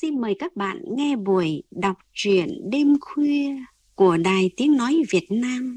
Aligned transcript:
xin 0.00 0.20
mời 0.20 0.34
các 0.38 0.56
bạn 0.56 0.82
nghe 0.96 1.16
buổi 1.16 1.62
đọc 1.70 1.96
truyện 2.14 2.70
đêm 2.70 2.96
khuya 3.00 3.56
của 3.94 4.16
Đài 4.16 4.50
Tiếng 4.56 4.76
Nói 4.76 5.02
Việt 5.10 5.26
Nam. 5.30 5.76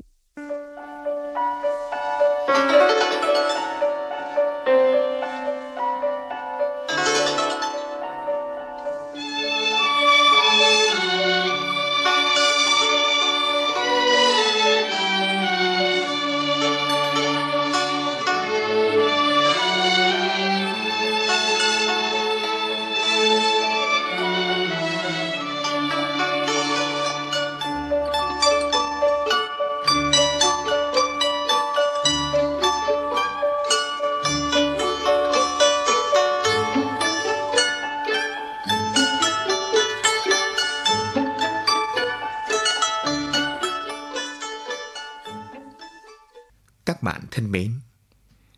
Thân 47.34 47.52
mến, 47.52 47.73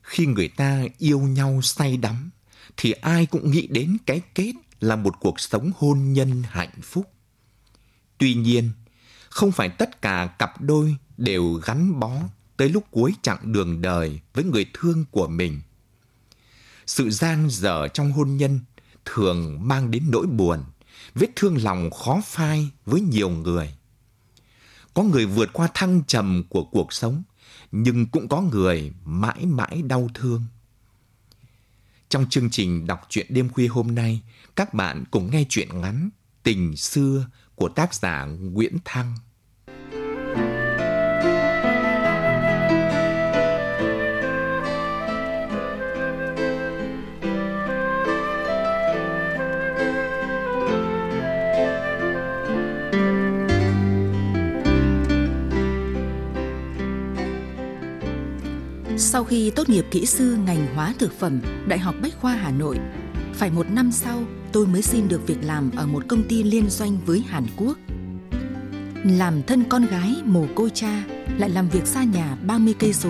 khi 0.01 0.25
người 0.25 0.47
ta 0.47 0.83
yêu 0.97 1.19
nhau 1.19 1.59
say 1.61 1.97
đắm 1.97 2.29
thì 2.77 2.91
ai 2.91 3.25
cũng 3.25 3.51
nghĩ 3.51 3.67
đến 3.67 3.97
cái 4.05 4.21
kết 4.35 4.53
là 4.79 4.95
một 4.95 5.15
cuộc 5.19 5.39
sống 5.39 5.71
hôn 5.77 6.13
nhân 6.13 6.43
hạnh 6.49 6.81
phúc. 6.81 7.11
Tuy 8.17 8.33
nhiên, 8.33 8.69
không 9.29 9.51
phải 9.51 9.69
tất 9.69 10.01
cả 10.01 10.27
cặp 10.39 10.61
đôi 10.61 10.95
đều 11.17 11.53
gắn 11.53 11.99
bó 11.99 12.11
tới 12.57 12.69
lúc 12.69 12.83
cuối 12.91 13.13
chặng 13.21 13.51
đường 13.51 13.81
đời 13.81 14.19
với 14.33 14.43
người 14.43 14.65
thương 14.73 15.05
của 15.11 15.27
mình. 15.27 15.61
Sự 16.87 17.09
gian 17.09 17.47
dở 17.49 17.87
trong 17.87 18.11
hôn 18.11 18.37
nhân 18.37 18.59
thường 19.05 19.67
mang 19.67 19.91
đến 19.91 20.03
nỗi 20.09 20.27
buồn, 20.27 20.63
vết 21.15 21.27
thương 21.35 21.63
lòng 21.63 21.91
khó 21.91 22.21
phai 22.25 22.69
với 22.85 23.01
nhiều 23.01 23.29
người. 23.29 23.75
Có 24.93 25.03
người 25.03 25.25
vượt 25.25 25.49
qua 25.53 25.69
thăng 25.73 26.03
trầm 26.07 26.43
của 26.49 26.63
cuộc 26.63 26.93
sống, 26.93 27.23
nhưng 27.77 28.05
cũng 28.05 28.27
có 28.27 28.41
người 28.41 28.91
mãi 29.05 29.45
mãi 29.45 29.81
đau 29.81 30.09
thương. 30.13 30.43
Trong 32.09 32.25
chương 32.29 32.49
trình 32.49 32.87
đọc 32.87 33.05
truyện 33.09 33.25
đêm 33.29 33.49
khuya 33.49 33.67
hôm 33.67 33.95
nay, 33.95 34.21
các 34.55 34.73
bạn 34.73 35.03
cùng 35.11 35.31
nghe 35.31 35.45
truyện 35.49 35.81
ngắn 35.81 36.09
Tình 36.43 36.77
xưa 36.77 37.27
của 37.55 37.69
tác 37.69 37.93
giả 37.93 38.25
Nguyễn 38.25 38.77
Thăng. 38.85 39.15
Sau 58.97 59.23
khi 59.23 59.51
tốt 59.55 59.69
nghiệp 59.69 59.85
kỹ 59.91 60.05
sư 60.05 60.37
ngành 60.45 60.75
hóa 60.75 60.93
thực 60.99 61.19
phẩm 61.19 61.41
Đại 61.67 61.79
học 61.79 61.95
Bách 62.01 62.13
khoa 62.21 62.33
Hà 62.33 62.51
Nội, 62.51 62.77
phải 63.33 63.51
một 63.51 63.71
năm 63.71 63.91
sau 63.91 64.23
tôi 64.51 64.67
mới 64.67 64.81
xin 64.81 65.07
được 65.07 65.27
việc 65.27 65.37
làm 65.41 65.71
ở 65.77 65.87
một 65.87 66.03
công 66.07 66.23
ty 66.23 66.43
liên 66.43 66.69
doanh 66.69 66.97
với 67.05 67.23
Hàn 67.27 67.43
Quốc. 67.57 67.77
Làm 69.03 69.43
thân 69.43 69.63
con 69.69 69.85
gái 69.85 70.15
mồ 70.25 70.45
côi 70.55 70.69
cha, 70.73 71.03
lại 71.37 71.49
làm 71.49 71.69
việc 71.69 71.87
xa 71.87 72.03
nhà 72.03 72.37
30 72.47 72.73
cây 72.79 72.93
số, 72.93 73.09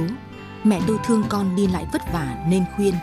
mẹ 0.64 0.82
tôi 0.88 0.98
thương 1.06 1.24
con 1.30 1.56
đi 1.56 1.68
lại 1.68 1.86
vất 1.94 2.02
vả 2.14 2.46
nên 2.50 2.64
khuyên. 2.76 2.94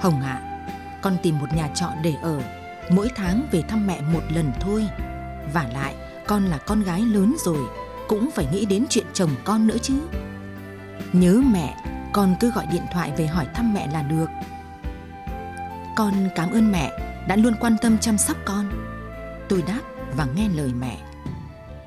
Hồng 0.00 0.20
ạ, 0.20 0.40
à, 0.42 1.00
con 1.02 1.16
tìm 1.22 1.38
một 1.38 1.48
nhà 1.56 1.70
trọ 1.74 1.88
để 2.02 2.14
ở, 2.22 2.42
mỗi 2.90 3.08
tháng 3.16 3.48
về 3.52 3.62
thăm 3.68 3.86
mẹ 3.86 4.00
một 4.12 4.22
lần 4.34 4.52
thôi. 4.60 4.84
Và 5.54 5.70
lại, 5.74 5.94
con 6.26 6.44
là 6.44 6.58
con 6.58 6.82
gái 6.82 7.00
lớn 7.00 7.36
rồi, 7.44 7.66
cũng 8.08 8.30
phải 8.34 8.46
nghĩ 8.52 8.64
đến 8.64 8.84
chuyện 8.88 9.06
chồng 9.12 9.30
con 9.44 9.66
nữa 9.66 9.76
chứ. 9.82 9.94
Nhớ 11.12 11.42
mẹ, 11.52 11.76
con 12.12 12.34
cứ 12.40 12.50
gọi 12.50 12.66
điện 12.66 12.82
thoại 12.92 13.12
về 13.16 13.26
hỏi 13.26 13.46
thăm 13.54 13.74
mẹ 13.74 13.90
là 13.92 14.02
được. 14.02 14.26
Con 15.96 16.28
cảm 16.34 16.50
ơn 16.50 16.72
mẹ 16.72 16.90
đã 17.28 17.36
luôn 17.36 17.54
quan 17.60 17.76
tâm 17.82 17.98
chăm 17.98 18.18
sóc 18.18 18.36
con. 18.44 18.70
Tôi 19.48 19.62
đáp 19.62 19.80
và 20.16 20.26
nghe 20.36 20.48
lời 20.48 20.72
mẹ. 20.80 20.98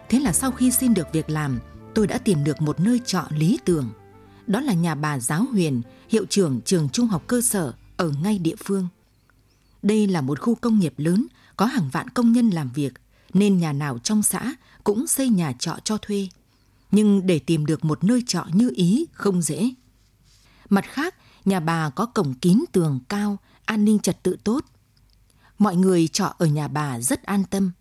Thế 0.09 0.19
là 0.19 0.33
sau 0.33 0.51
khi 0.51 0.71
xin 0.71 0.93
được 0.93 1.07
việc 1.13 1.29
làm, 1.29 1.59
tôi 1.95 2.07
đã 2.07 2.17
tìm 2.17 2.43
được 2.43 2.61
một 2.61 2.79
nơi 2.79 3.01
trọ 3.05 3.23
lý 3.29 3.59
tưởng. 3.65 3.89
Đó 4.47 4.59
là 4.59 4.73
nhà 4.73 4.95
bà 4.95 5.19
Giáo 5.19 5.45
Huyền, 5.51 5.81
hiệu 6.09 6.25
trưởng 6.29 6.61
trường 6.61 6.89
trung 6.89 7.07
học 7.07 7.23
cơ 7.27 7.41
sở 7.41 7.73
ở 7.97 8.11
ngay 8.23 8.39
địa 8.39 8.55
phương. 8.63 8.87
Đây 9.81 10.07
là 10.07 10.21
một 10.21 10.39
khu 10.39 10.55
công 10.55 10.79
nghiệp 10.79 10.93
lớn, 10.97 11.27
có 11.57 11.65
hàng 11.65 11.89
vạn 11.91 12.09
công 12.09 12.31
nhân 12.31 12.49
làm 12.49 12.69
việc, 12.69 12.93
nên 13.33 13.57
nhà 13.57 13.73
nào 13.73 13.99
trong 13.99 14.23
xã 14.23 14.53
cũng 14.83 15.07
xây 15.07 15.29
nhà 15.29 15.53
trọ 15.59 15.75
cho 15.83 15.97
thuê 15.97 16.27
nhưng 16.93 17.25
để 17.25 17.39
tìm 17.39 17.65
được 17.65 17.85
một 17.85 18.03
nơi 18.03 18.23
trọ 18.27 18.45
như 18.53 18.71
ý 18.75 19.05
không 19.13 19.41
dễ. 19.41 19.73
Mặt 20.69 20.85
khác, 20.87 21.15
nhà 21.45 21.59
bà 21.59 21.89
có 21.89 22.05
cổng 22.05 22.33
kín 22.33 22.63
tường 22.71 22.99
cao, 23.09 23.37
an 23.65 23.85
ninh 23.85 23.99
trật 23.99 24.23
tự 24.23 24.37
tốt. 24.43 24.65
Mọi 25.57 25.75
người 25.75 26.07
trọ 26.07 26.35
ở 26.37 26.45
nhà 26.45 26.67
bà 26.67 26.99
rất 26.99 27.23
an 27.23 27.43
tâm. 27.43 27.71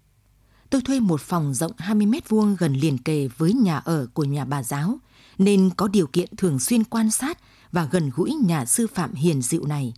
Tôi 0.70 0.80
thuê 0.80 1.00
một 1.00 1.20
phòng 1.20 1.54
rộng 1.54 1.72
20 1.78 2.06
mét 2.06 2.28
vuông 2.28 2.56
gần 2.58 2.74
liền 2.74 2.98
kề 2.98 3.28
với 3.36 3.52
nhà 3.52 3.78
ở 3.78 4.06
của 4.14 4.24
nhà 4.24 4.44
bà 4.44 4.62
giáo, 4.62 4.98
nên 5.38 5.70
có 5.76 5.88
điều 5.88 6.06
kiện 6.06 6.36
thường 6.36 6.58
xuyên 6.58 6.84
quan 6.84 7.10
sát 7.10 7.38
và 7.72 7.84
gần 7.84 8.10
gũi 8.14 8.34
nhà 8.34 8.64
sư 8.64 8.86
phạm 8.94 9.14
hiền 9.14 9.42
dịu 9.42 9.66
này. 9.66 9.94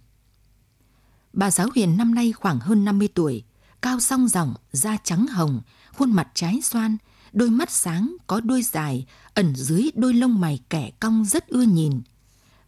Bà 1.32 1.50
giáo 1.50 1.69
hiền 1.75 1.96
năm 1.96 2.14
nay 2.14 2.32
khoảng 2.32 2.60
hơn 2.60 2.84
50 2.84 3.08
tuổi, 3.14 3.42
cao 3.82 4.00
song 4.00 4.28
ròng, 4.28 4.54
da 4.72 4.96
trắng 5.04 5.26
hồng, 5.26 5.60
khuôn 5.92 6.12
mặt 6.12 6.28
trái 6.34 6.60
xoan, 6.62 6.96
đôi 7.34 7.50
mắt 7.50 7.71
sáng 7.71 8.17
có 8.27 8.41
đuôi 8.41 8.62
dài, 8.62 9.06
ẩn 9.34 9.56
dưới 9.56 9.91
đôi 9.95 10.15
lông 10.15 10.41
mày 10.41 10.61
kẻ 10.71 10.91
cong 11.00 11.25
rất 11.25 11.49
ưa 11.49 11.62
nhìn. 11.62 12.03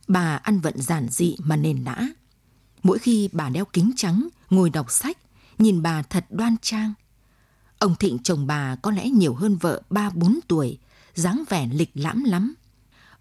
Bà 0.09 0.37
ăn 0.37 0.61
vận 0.61 0.83
giản 0.83 1.09
dị 1.09 1.37
mà 1.39 1.57
nền 1.57 1.85
nã. 1.85 2.09
Mỗi 2.83 2.99
khi 2.99 3.29
bà 3.33 3.49
đeo 3.49 3.65
kính 3.65 3.93
trắng, 3.97 4.29
ngồi 4.51 4.71
đọc 4.71 4.91
sách, 4.91 5.19
nhìn 5.59 5.83
bà 5.83 6.03
thật 6.03 6.27
đoan 6.31 6.57
trang. 6.63 6.93
Ông 7.79 7.95
Thịnh 7.97 8.19
chồng 8.19 8.47
bà 8.47 8.77
có 8.77 8.91
lẽ 8.91 9.09
nhiều 9.09 9.35
hơn 9.35 9.57
vợ 9.57 9.83
ba 9.91 10.11
bốn 10.11 10.39
tuổi, 10.49 10.79
dáng 11.15 11.45
vẻ 11.49 11.69
lịch 11.73 11.91
lãm 11.95 12.25
lắm. 12.25 12.55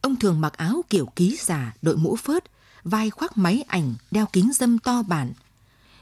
Ông 0.02 0.16
thường 0.16 0.42
mặc 0.42 0.54
áo 0.54 0.82
kiểu 0.90 1.06
ký 1.16 1.38
giả, 1.40 1.74
đội 1.82 1.98
mũ 1.98 2.16
phớt, 2.16 2.44
vai 2.84 3.10
khoác 3.10 3.38
máy 3.38 3.64
ảnh, 3.68 3.94
đeo 4.12 4.26
kính 4.34 4.52
dâm 4.54 4.80
to 4.80 5.04
bản. 5.04 5.34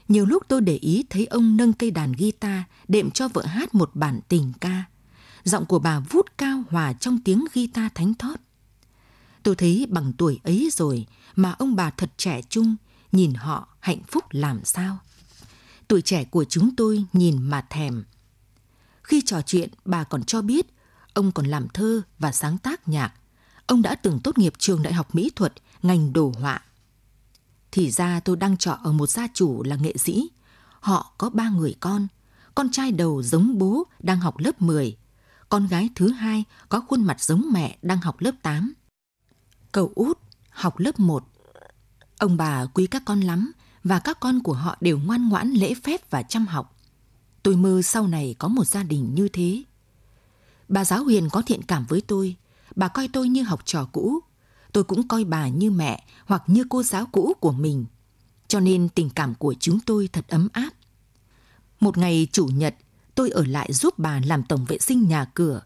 Nhiều 0.08 0.26
lúc 0.26 0.42
tôi 0.48 0.60
để 0.60 0.76
ý 0.76 1.04
thấy 1.10 1.26
ông 1.26 1.56
nâng 1.56 1.72
cây 1.72 1.90
đàn 1.90 2.12
guitar 2.12 2.62
đệm 2.88 3.10
cho 3.10 3.28
vợ 3.28 3.46
hát 3.46 3.74
một 3.74 3.90
bản 3.94 4.20
tình 4.28 4.52
ca 4.60 4.83
giọng 5.44 5.66
của 5.66 5.78
bà 5.78 6.00
vút 6.00 6.26
cao 6.38 6.62
hòa 6.70 6.92
trong 6.92 7.18
tiếng 7.24 7.44
guitar 7.54 7.92
thánh 7.94 8.14
thót. 8.14 8.36
Tôi 9.42 9.56
thấy 9.56 9.86
bằng 9.90 10.12
tuổi 10.12 10.40
ấy 10.44 10.68
rồi 10.72 11.06
mà 11.36 11.52
ông 11.52 11.76
bà 11.76 11.90
thật 11.90 12.10
trẻ 12.16 12.42
trung, 12.42 12.76
nhìn 13.12 13.34
họ 13.34 13.68
hạnh 13.80 14.02
phúc 14.08 14.24
làm 14.30 14.64
sao. 14.64 14.98
Tuổi 15.88 16.02
trẻ 16.02 16.24
của 16.24 16.44
chúng 16.44 16.76
tôi 16.76 17.04
nhìn 17.12 17.42
mà 17.42 17.66
thèm. 17.70 18.04
Khi 19.02 19.22
trò 19.26 19.40
chuyện, 19.42 19.70
bà 19.84 20.04
còn 20.04 20.24
cho 20.24 20.42
biết 20.42 20.66
ông 21.14 21.32
còn 21.32 21.46
làm 21.46 21.68
thơ 21.68 22.02
và 22.18 22.32
sáng 22.32 22.58
tác 22.58 22.88
nhạc. 22.88 23.12
Ông 23.66 23.82
đã 23.82 23.94
từng 23.94 24.20
tốt 24.20 24.38
nghiệp 24.38 24.52
trường 24.58 24.82
đại 24.82 24.92
học 24.92 25.14
mỹ 25.14 25.30
thuật, 25.36 25.52
ngành 25.82 26.12
đồ 26.12 26.32
họa. 26.40 26.62
Thì 27.70 27.90
ra 27.90 28.20
tôi 28.20 28.36
đang 28.36 28.56
trọ 28.56 28.78
ở 28.82 28.92
một 28.92 29.06
gia 29.06 29.28
chủ 29.34 29.62
là 29.62 29.76
nghệ 29.76 29.96
sĩ. 29.96 30.30
Họ 30.80 31.14
có 31.18 31.30
ba 31.30 31.48
người 31.48 31.74
con. 31.80 32.06
Con 32.54 32.70
trai 32.70 32.92
đầu 32.92 33.22
giống 33.22 33.58
bố 33.58 33.84
đang 33.98 34.20
học 34.20 34.38
lớp 34.38 34.62
10, 34.62 34.96
con 35.48 35.66
gái 35.66 35.90
thứ 35.94 36.10
hai 36.10 36.44
có 36.68 36.80
khuôn 36.80 37.04
mặt 37.04 37.20
giống 37.20 37.44
mẹ 37.52 37.78
đang 37.82 38.00
học 38.00 38.20
lớp 38.20 38.32
8. 38.42 38.74
Cậu 39.72 39.92
út 39.94 40.18
học 40.50 40.78
lớp 40.78 41.00
1. 41.00 41.28
Ông 42.18 42.36
bà 42.36 42.66
quý 42.66 42.86
các 42.86 43.02
con 43.04 43.20
lắm 43.20 43.52
và 43.84 43.98
các 43.98 44.20
con 44.20 44.42
của 44.42 44.52
họ 44.52 44.76
đều 44.80 44.98
ngoan 44.98 45.28
ngoãn 45.28 45.50
lễ 45.50 45.74
phép 45.74 46.10
và 46.10 46.22
chăm 46.22 46.46
học. 46.46 46.76
Tôi 47.42 47.56
mơ 47.56 47.82
sau 47.82 48.06
này 48.06 48.34
có 48.38 48.48
một 48.48 48.64
gia 48.64 48.82
đình 48.82 49.14
như 49.14 49.28
thế. 49.28 49.62
Bà 50.68 50.84
giáo 50.84 51.04
huyền 51.04 51.28
có 51.32 51.42
thiện 51.42 51.62
cảm 51.62 51.84
với 51.88 52.00
tôi, 52.00 52.36
bà 52.76 52.88
coi 52.88 53.08
tôi 53.08 53.28
như 53.28 53.42
học 53.42 53.60
trò 53.64 53.88
cũ. 53.92 54.20
Tôi 54.72 54.84
cũng 54.84 55.08
coi 55.08 55.24
bà 55.24 55.48
như 55.48 55.70
mẹ 55.70 56.04
hoặc 56.26 56.42
như 56.46 56.64
cô 56.68 56.82
giáo 56.82 57.06
cũ 57.12 57.32
của 57.40 57.52
mình. 57.52 57.84
Cho 58.48 58.60
nên 58.60 58.88
tình 58.88 59.10
cảm 59.10 59.34
của 59.34 59.54
chúng 59.60 59.80
tôi 59.80 60.08
thật 60.12 60.28
ấm 60.28 60.48
áp. 60.52 60.70
Một 61.80 61.98
ngày 61.98 62.28
chủ 62.32 62.46
nhật, 62.46 62.74
tôi 63.14 63.30
ở 63.30 63.44
lại 63.44 63.72
giúp 63.72 63.98
bà 63.98 64.20
làm 64.24 64.42
tổng 64.42 64.64
vệ 64.64 64.78
sinh 64.78 65.08
nhà 65.08 65.24
cửa. 65.24 65.62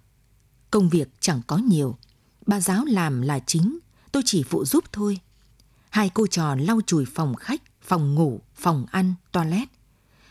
Công 0.71 0.89
việc 0.89 1.09
chẳng 1.21 1.41
có 1.47 1.57
nhiều, 1.57 1.97
bà 2.47 2.61
giáo 2.61 2.85
làm 2.85 3.23
là 3.23 3.39
chính, 3.47 3.79
tôi 4.13 4.23
chỉ 4.27 4.43
phụ 4.43 4.65
giúp 4.65 4.85
thôi. 4.93 5.19
Hai 5.91 6.11
cô 6.15 6.27
trò 6.27 6.55
lau 6.55 6.81
chùi 6.87 7.05
phòng 7.15 7.35
khách, 7.35 7.63
phòng 7.83 8.15
ngủ, 8.15 8.41
phòng 8.55 8.87
ăn, 8.91 9.15
toilet. 9.33 9.69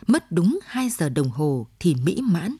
Mất 0.07 0.31
đúng 0.31 0.59
2 0.65 0.89
giờ 0.89 1.09
đồng 1.09 1.29
hồ 1.29 1.67
thì 1.79 1.95
mỹ 1.95 2.21
mãn. 2.21 2.55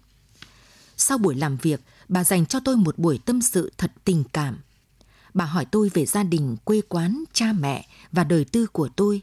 Sau 0.97 1.17
buổi 1.17 1.35
làm 1.35 1.57
việc, 1.57 1.81
bà 2.07 2.23
dành 2.23 2.45
cho 2.45 2.59
tôi 2.59 2.75
một 2.75 2.97
buổi 2.97 3.19
tâm 3.25 3.41
sự 3.41 3.71
thật 3.77 3.91
tình 4.03 4.23
cảm. 4.33 4.59
Bà 5.33 5.45
hỏi 5.45 5.65
tôi 5.65 5.89
về 5.93 6.05
gia 6.05 6.23
đình, 6.23 6.57
quê 6.63 6.81
quán, 6.89 7.23
cha 7.33 7.53
mẹ 7.53 7.87
và 8.11 8.23
đời 8.23 8.45
tư 8.45 8.67
của 8.67 8.89
tôi. 8.95 9.21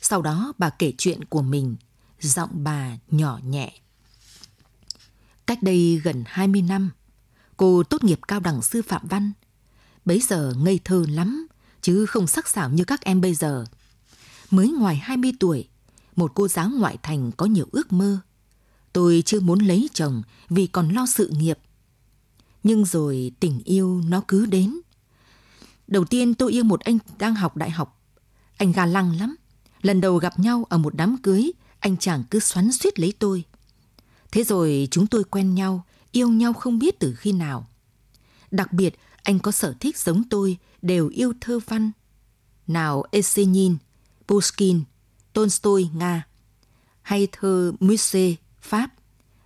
Sau 0.00 0.22
đó 0.22 0.52
bà 0.58 0.70
kể 0.70 0.92
chuyện 0.98 1.24
của 1.24 1.42
mình, 1.42 1.76
giọng 2.20 2.50
bà 2.52 2.96
nhỏ 3.10 3.40
nhẹ. 3.44 3.72
Cách 5.46 5.62
đây 5.62 6.00
gần 6.04 6.24
20 6.26 6.62
năm, 6.62 6.90
cô 7.56 7.82
tốt 7.82 8.04
nghiệp 8.04 8.20
cao 8.28 8.40
đẳng 8.40 8.62
sư 8.62 8.82
phạm 8.82 9.02
văn. 9.08 9.32
Bấy 10.04 10.20
giờ 10.20 10.54
ngây 10.58 10.80
thơ 10.84 11.04
lắm, 11.08 11.46
chứ 11.80 12.06
không 12.06 12.26
sắc 12.26 12.48
sảo 12.48 12.70
như 12.70 12.84
các 12.84 13.00
em 13.00 13.20
bây 13.20 13.34
giờ. 13.34 13.64
Mới 14.50 14.68
ngoài 14.68 14.96
20 14.96 15.32
tuổi, 15.40 15.68
một 16.16 16.32
cô 16.34 16.48
giáo 16.48 16.70
ngoại 16.70 16.96
thành 17.02 17.32
có 17.32 17.46
nhiều 17.46 17.66
ước 17.72 17.92
mơ. 17.92 18.18
Tôi 18.92 19.22
chưa 19.26 19.40
muốn 19.40 19.58
lấy 19.58 19.88
chồng 19.94 20.22
vì 20.48 20.66
còn 20.66 20.88
lo 20.88 21.06
sự 21.06 21.28
nghiệp. 21.28 21.58
Nhưng 22.62 22.84
rồi 22.84 23.32
tình 23.40 23.60
yêu 23.64 24.02
nó 24.08 24.22
cứ 24.28 24.46
đến. 24.46 24.80
Đầu 25.86 26.04
tiên 26.04 26.34
tôi 26.34 26.52
yêu 26.52 26.64
một 26.64 26.80
anh 26.80 26.98
đang 27.18 27.34
học 27.34 27.56
đại 27.56 27.70
học. 27.70 28.00
Anh 28.56 28.72
ga 28.72 28.86
lăng 28.86 29.18
lắm. 29.18 29.36
Lần 29.82 30.00
đầu 30.00 30.18
gặp 30.18 30.38
nhau 30.38 30.66
ở 30.68 30.78
một 30.78 30.94
đám 30.94 31.16
cưới, 31.22 31.52
anh 31.80 31.96
chàng 31.96 32.24
cứ 32.30 32.40
xoắn 32.40 32.72
suýt 32.72 32.98
lấy 32.98 33.12
tôi. 33.18 33.44
Thế 34.34 34.44
rồi 34.44 34.88
chúng 34.90 35.06
tôi 35.06 35.24
quen 35.24 35.54
nhau, 35.54 35.84
yêu 36.12 36.28
nhau 36.28 36.52
không 36.52 36.78
biết 36.78 36.98
từ 36.98 37.14
khi 37.14 37.32
nào. 37.32 37.66
Đặc 38.50 38.72
biệt, 38.72 38.98
anh 39.22 39.38
có 39.38 39.50
sở 39.50 39.74
thích 39.80 39.98
giống 39.98 40.22
tôi, 40.30 40.58
đều 40.82 41.08
yêu 41.08 41.32
thơ 41.40 41.58
văn. 41.66 41.90
Nào 42.66 43.04
Esenin, 43.10 43.76
Pushkin, 44.28 44.82
Tolstoy, 45.32 45.88
Nga, 45.94 46.26
hay 47.02 47.28
thơ 47.32 47.72
Musset, 47.80 48.34
Pháp, 48.60 48.90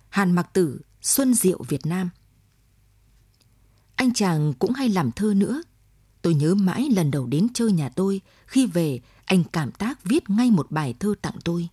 Hàn 0.09 0.31
Mặc 0.31 0.49
Tử, 0.53 0.81
Xuân 1.01 1.33
Diệu, 1.33 1.63
Việt 1.67 1.85
Nam. 1.85 2.09
Anh 3.95 4.13
chàng 4.13 4.53
cũng 4.53 4.73
hay 4.73 4.89
làm 4.89 5.11
thơ 5.11 5.33
nữa. 5.35 5.61
Tôi 6.21 6.33
nhớ 6.33 6.55
mãi 6.55 6.89
lần 6.89 7.11
đầu 7.11 7.25
đến 7.25 7.47
chơi 7.53 7.71
nhà 7.71 7.89
tôi, 7.89 8.21
khi 8.45 8.65
về 8.65 8.99
anh 9.25 9.43
cảm 9.43 9.71
tác 9.71 10.03
viết 10.03 10.29
ngay 10.29 10.51
một 10.51 10.71
bài 10.71 10.93
thơ 10.99 11.13
tặng 11.21 11.37
tôi. 11.43 11.69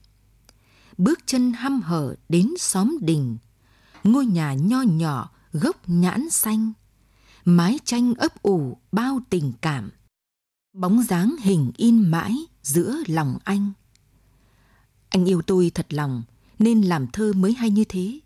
Bước 0.98 1.18
chân 1.26 1.52
hăm 1.52 1.82
hở 1.82 2.14
đến 2.28 2.50
xóm 2.58 2.98
đình, 3.00 3.36
ngôi 4.04 4.26
nhà 4.26 4.54
nho 4.54 4.82
nhỏ 4.82 5.30
gốc 5.52 5.76
nhãn 5.86 6.30
xanh, 6.30 6.72
mái 7.44 7.78
tranh 7.84 8.14
ấp 8.14 8.42
ủ 8.42 8.78
bao 8.92 9.20
tình 9.30 9.52
cảm, 9.60 9.90
bóng 10.72 11.02
dáng 11.02 11.36
hình 11.40 11.72
in 11.76 12.10
mãi 12.10 12.36
giữa 12.62 12.96
lòng 13.06 13.38
anh. 13.44 13.72
Anh 15.08 15.24
yêu 15.24 15.42
tôi 15.42 15.70
thật 15.74 15.86
lòng, 15.90 16.22
nên 16.58 16.82
làm 16.82 17.06
thơ 17.06 17.32
mới 17.36 17.52
hay 17.52 17.70
như 17.70 17.84
thế. 17.84 18.20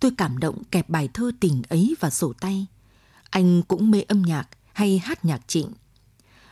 Tôi 0.00 0.10
cảm 0.16 0.38
động 0.38 0.62
kẹp 0.70 0.88
bài 0.88 1.08
thơ 1.14 1.30
tình 1.40 1.62
ấy 1.68 1.94
vào 2.00 2.10
sổ 2.10 2.32
tay. 2.40 2.66
Anh 3.30 3.62
cũng 3.62 3.90
mê 3.90 4.02
âm 4.02 4.22
nhạc 4.22 4.48
hay 4.72 4.98
hát 4.98 5.24
nhạc 5.24 5.48
trịnh. 5.48 5.72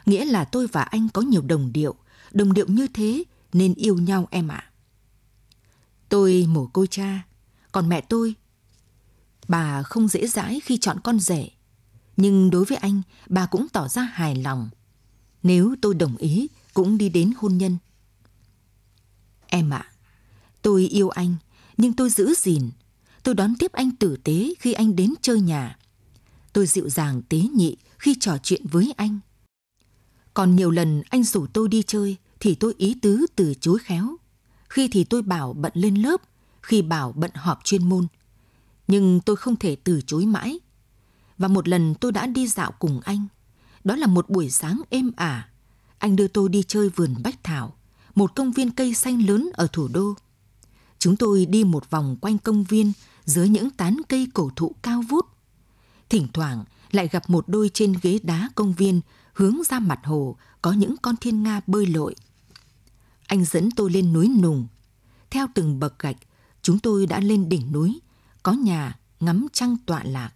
Nghĩa 0.06 0.24
là 0.24 0.44
tôi 0.44 0.66
và 0.66 0.82
anh 0.82 1.08
có 1.08 1.22
nhiều 1.22 1.42
đồng 1.42 1.72
điệu, 1.72 1.94
đồng 2.32 2.52
điệu 2.52 2.66
như 2.68 2.86
thế 2.94 3.24
nên 3.52 3.74
yêu 3.74 3.96
nhau 3.96 4.28
em 4.30 4.48
ạ. 4.48 4.64
À. 4.68 4.71
Tôi 6.12 6.46
mồ 6.48 6.66
côi 6.66 6.86
cha, 6.86 7.22
còn 7.72 7.88
mẹ 7.88 8.00
tôi, 8.00 8.34
bà 9.48 9.82
không 9.82 10.08
dễ 10.08 10.26
dãi 10.26 10.60
khi 10.60 10.78
chọn 10.78 11.00
con 11.04 11.20
rể. 11.20 11.48
Nhưng 12.16 12.50
đối 12.50 12.64
với 12.64 12.78
anh, 12.78 13.02
bà 13.28 13.46
cũng 13.46 13.68
tỏ 13.68 13.88
ra 13.88 14.02
hài 14.02 14.34
lòng. 14.34 14.70
Nếu 15.42 15.74
tôi 15.82 15.94
đồng 15.94 16.16
ý, 16.16 16.48
cũng 16.74 16.98
đi 16.98 17.08
đến 17.08 17.32
hôn 17.36 17.58
nhân. 17.58 17.76
Em 19.46 19.70
ạ, 19.70 19.78
à, 19.78 19.92
tôi 20.62 20.86
yêu 20.86 21.08
anh, 21.08 21.34
nhưng 21.76 21.92
tôi 21.92 22.10
giữ 22.10 22.34
gìn. 22.36 22.70
Tôi 23.22 23.34
đón 23.34 23.54
tiếp 23.58 23.72
anh 23.72 23.96
tử 23.96 24.16
tế 24.16 24.54
khi 24.60 24.72
anh 24.72 24.96
đến 24.96 25.14
chơi 25.22 25.40
nhà. 25.40 25.78
Tôi 26.52 26.66
dịu 26.66 26.88
dàng 26.88 27.22
tế 27.28 27.38
nhị 27.38 27.76
khi 27.98 28.16
trò 28.20 28.38
chuyện 28.42 28.66
với 28.66 28.94
anh. 28.96 29.18
Còn 30.34 30.56
nhiều 30.56 30.70
lần 30.70 31.02
anh 31.10 31.24
rủ 31.24 31.46
tôi 31.46 31.68
đi 31.68 31.82
chơi 31.82 32.16
thì 32.40 32.54
tôi 32.54 32.74
ý 32.78 32.96
tứ 33.02 33.26
từ 33.36 33.54
chối 33.60 33.78
khéo. 33.78 34.16
Khi 34.72 34.88
thì 34.88 35.04
tôi 35.04 35.22
bảo 35.22 35.52
bận 35.52 35.72
lên 35.74 35.94
lớp, 35.94 36.20
khi 36.62 36.82
bảo 36.82 37.12
bận 37.12 37.30
họp 37.34 37.64
chuyên 37.64 37.88
môn. 37.88 38.06
Nhưng 38.88 39.20
tôi 39.20 39.36
không 39.36 39.56
thể 39.56 39.76
từ 39.76 40.00
chối 40.06 40.26
mãi. 40.26 40.60
Và 41.38 41.48
một 41.48 41.68
lần 41.68 41.94
tôi 41.94 42.12
đã 42.12 42.26
đi 42.26 42.46
dạo 42.46 42.72
cùng 42.78 43.00
anh. 43.00 43.26
Đó 43.84 43.96
là 43.96 44.06
một 44.06 44.30
buổi 44.30 44.50
sáng 44.50 44.80
êm 44.90 45.12
ả. 45.16 45.48
Anh 45.98 46.16
đưa 46.16 46.28
tôi 46.28 46.48
đi 46.48 46.62
chơi 46.68 46.88
vườn 46.88 47.14
Bách 47.24 47.44
Thảo 47.44 47.74
một 48.14 48.34
công 48.34 48.52
viên 48.52 48.70
cây 48.70 48.94
xanh 48.94 49.26
lớn 49.26 49.50
ở 49.54 49.66
thủ 49.72 49.88
đô. 49.88 50.14
Chúng 50.98 51.16
tôi 51.16 51.46
đi 51.46 51.64
một 51.64 51.90
vòng 51.90 52.16
quanh 52.20 52.38
công 52.38 52.64
viên 52.64 52.92
dưới 53.24 53.48
những 53.48 53.70
tán 53.70 53.96
cây 54.08 54.28
cổ 54.34 54.50
thụ 54.56 54.74
cao 54.82 55.02
vút. 55.08 55.26
Thỉnh 56.08 56.28
thoảng 56.32 56.64
lại 56.90 57.08
gặp 57.08 57.30
một 57.30 57.48
đôi 57.48 57.70
trên 57.74 57.94
ghế 58.02 58.18
đá 58.22 58.48
công 58.54 58.72
viên 58.72 59.00
hướng 59.32 59.56
ra 59.68 59.78
mặt 59.80 60.00
hồ 60.04 60.36
có 60.62 60.72
những 60.72 60.96
con 61.02 61.16
thiên 61.20 61.42
nga 61.42 61.60
bơi 61.66 61.86
lội. 61.86 62.14
Anh 63.32 63.44
dẫn 63.44 63.70
tôi 63.70 63.90
lên 63.90 64.12
núi 64.12 64.28
Nùng. 64.28 64.66
Theo 65.30 65.46
từng 65.54 65.80
bậc 65.80 65.98
gạch, 65.98 66.16
chúng 66.62 66.78
tôi 66.78 67.06
đã 67.06 67.20
lên 67.20 67.48
đỉnh 67.48 67.72
núi, 67.72 68.00
có 68.42 68.52
nhà 68.52 68.98
ngắm 69.20 69.46
trăng 69.52 69.76
tọa 69.86 70.02
lạc. 70.04 70.32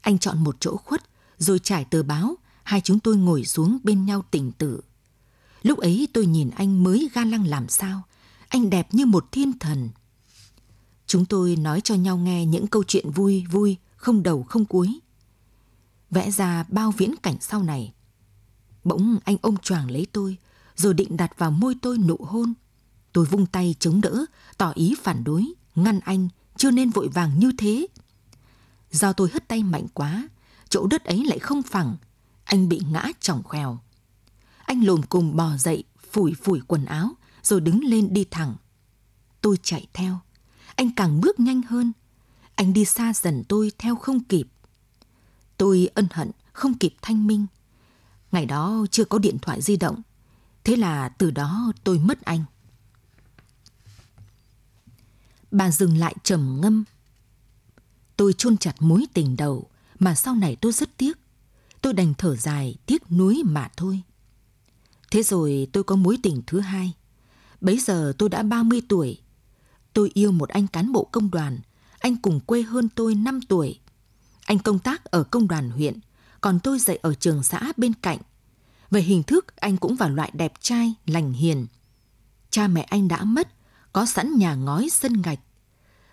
Anh 0.00 0.18
chọn 0.18 0.44
một 0.44 0.56
chỗ 0.60 0.76
khuất, 0.76 1.02
rồi 1.38 1.58
trải 1.58 1.84
tờ 1.84 2.02
báo, 2.02 2.36
hai 2.62 2.80
chúng 2.80 3.00
tôi 3.00 3.16
ngồi 3.16 3.44
xuống 3.44 3.78
bên 3.82 4.04
nhau 4.04 4.24
tỉnh 4.30 4.52
tử. 4.52 4.80
Lúc 5.62 5.78
ấy 5.78 6.08
tôi 6.12 6.26
nhìn 6.26 6.50
anh 6.50 6.84
mới 6.84 7.08
ga 7.14 7.24
lăng 7.24 7.46
làm 7.46 7.68
sao. 7.68 8.02
Anh 8.48 8.70
đẹp 8.70 8.94
như 8.94 9.06
một 9.06 9.32
thiên 9.32 9.58
thần. 9.58 9.88
Chúng 11.06 11.26
tôi 11.26 11.56
nói 11.56 11.80
cho 11.80 11.94
nhau 11.94 12.16
nghe 12.16 12.46
những 12.46 12.66
câu 12.66 12.84
chuyện 12.84 13.10
vui 13.10 13.44
vui, 13.50 13.76
không 13.96 14.22
đầu 14.22 14.42
không 14.42 14.64
cuối. 14.64 15.00
Vẽ 16.10 16.30
ra 16.30 16.64
bao 16.68 16.90
viễn 16.90 17.14
cảnh 17.22 17.36
sau 17.40 17.62
này. 17.62 17.92
Bỗng 18.84 19.18
anh 19.24 19.36
ôm 19.42 19.56
choàng 19.56 19.90
lấy 19.90 20.06
tôi, 20.12 20.36
rồi 20.76 20.94
định 20.94 21.16
đặt 21.16 21.38
vào 21.38 21.50
môi 21.50 21.74
tôi 21.82 21.98
nụ 21.98 22.16
hôn. 22.16 22.54
Tôi 23.12 23.24
vung 23.24 23.46
tay 23.46 23.74
chống 23.80 24.00
đỡ, 24.00 24.24
tỏ 24.58 24.72
ý 24.74 24.94
phản 25.02 25.24
đối, 25.24 25.52
ngăn 25.74 26.00
anh, 26.00 26.28
chưa 26.56 26.70
nên 26.70 26.90
vội 26.90 27.08
vàng 27.08 27.38
như 27.38 27.52
thế. 27.58 27.86
Do 28.90 29.12
tôi 29.12 29.30
hất 29.32 29.48
tay 29.48 29.62
mạnh 29.62 29.86
quá, 29.94 30.28
chỗ 30.68 30.86
đất 30.86 31.04
ấy 31.04 31.24
lại 31.24 31.38
không 31.38 31.62
phẳng, 31.62 31.96
anh 32.44 32.68
bị 32.68 32.80
ngã 32.90 33.06
chỏng 33.20 33.42
khèo. 33.42 33.78
Anh 34.64 34.84
lồm 34.84 35.02
cùng 35.02 35.36
bò 35.36 35.56
dậy, 35.56 35.84
phủi 36.12 36.34
phủi 36.42 36.60
quần 36.66 36.84
áo, 36.84 37.10
rồi 37.42 37.60
đứng 37.60 37.84
lên 37.84 38.14
đi 38.14 38.24
thẳng. 38.30 38.56
Tôi 39.40 39.56
chạy 39.62 39.86
theo. 39.92 40.18
Anh 40.74 40.90
càng 40.96 41.20
bước 41.20 41.40
nhanh 41.40 41.62
hơn. 41.62 41.92
Anh 42.54 42.72
đi 42.72 42.84
xa 42.84 43.12
dần 43.14 43.44
tôi 43.48 43.72
theo 43.78 43.96
không 43.96 44.24
kịp. 44.24 44.46
Tôi 45.56 45.88
ân 45.94 46.06
hận, 46.10 46.30
không 46.52 46.74
kịp 46.74 46.94
thanh 47.02 47.26
minh. 47.26 47.46
Ngày 48.32 48.46
đó 48.46 48.86
chưa 48.90 49.04
có 49.04 49.18
điện 49.18 49.38
thoại 49.38 49.62
di 49.62 49.76
động. 49.76 50.02
Thế 50.64 50.76
là 50.76 51.08
từ 51.08 51.30
đó 51.30 51.72
tôi 51.84 51.98
mất 51.98 52.22
anh. 52.22 52.44
Bà 55.50 55.70
dừng 55.70 55.96
lại 55.96 56.14
trầm 56.22 56.60
ngâm. 56.60 56.84
Tôi 58.16 58.32
chôn 58.32 58.56
chặt 58.56 58.74
mối 58.80 59.06
tình 59.14 59.36
đầu 59.36 59.68
mà 59.98 60.14
sau 60.14 60.34
này 60.34 60.56
tôi 60.56 60.72
rất 60.72 60.96
tiếc. 60.96 61.18
Tôi 61.80 61.92
đành 61.92 62.14
thở 62.18 62.36
dài, 62.36 62.76
tiếc 62.86 63.12
nuối 63.12 63.42
mà 63.44 63.68
thôi. 63.76 64.02
Thế 65.10 65.22
rồi 65.22 65.68
tôi 65.72 65.84
có 65.84 65.96
mối 65.96 66.18
tình 66.22 66.42
thứ 66.46 66.60
hai. 66.60 66.92
Bấy 67.60 67.78
giờ 67.78 68.12
tôi 68.18 68.28
đã 68.28 68.42
30 68.42 68.82
tuổi. 68.88 69.18
Tôi 69.92 70.10
yêu 70.14 70.32
một 70.32 70.48
anh 70.48 70.66
cán 70.66 70.92
bộ 70.92 71.08
công 71.12 71.30
đoàn. 71.30 71.58
Anh 71.98 72.16
cùng 72.16 72.40
quê 72.40 72.62
hơn 72.62 72.88
tôi 72.88 73.14
5 73.14 73.40
tuổi. 73.48 73.80
Anh 74.44 74.58
công 74.58 74.78
tác 74.78 75.04
ở 75.04 75.24
công 75.24 75.48
đoàn 75.48 75.70
huyện, 75.70 75.98
còn 76.40 76.60
tôi 76.60 76.78
dạy 76.78 76.96
ở 77.02 77.14
trường 77.14 77.42
xã 77.42 77.72
bên 77.76 77.92
cạnh. 77.94 78.18
Về 78.94 79.02
hình 79.02 79.22
thức, 79.22 79.46
anh 79.56 79.76
cũng 79.76 79.96
vào 79.96 80.10
loại 80.10 80.30
đẹp 80.34 80.52
trai, 80.60 80.94
lành 81.06 81.32
hiền. 81.32 81.66
Cha 82.50 82.68
mẹ 82.68 82.82
anh 82.82 83.08
đã 83.08 83.24
mất, 83.24 83.48
có 83.92 84.06
sẵn 84.06 84.38
nhà 84.38 84.54
ngói 84.54 84.88
sân 84.90 85.22
gạch. 85.22 85.38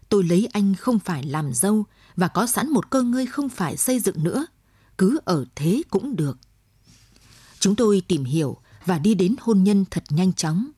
Tôi 0.09 0.23
lấy 0.23 0.47
anh 0.53 0.75
không 0.75 1.00
phải 1.00 1.23
làm 1.23 1.53
dâu 1.53 1.85
và 2.15 2.27
có 2.27 2.47
sẵn 2.47 2.69
một 2.69 2.89
cơ 2.89 3.01
ngơi 3.01 3.25
không 3.25 3.50
phải 3.50 3.77
xây 3.77 4.00
dựng 4.00 4.23
nữa. 4.23 4.45
Cứ 4.97 5.19
ở 5.25 5.45
thế 5.55 5.81
cũng 5.89 6.15
được. 6.15 6.38
Chúng 7.59 7.75
tôi 7.75 8.01
tìm 8.07 8.23
hiểu 8.25 8.57
và 8.85 9.00
đi 9.00 9.13
đến 9.13 9.35
hôn 9.41 9.63
nhân 9.63 9.85
thật 9.91 10.03
nhanh 10.09 10.33
chóng. 10.33 10.71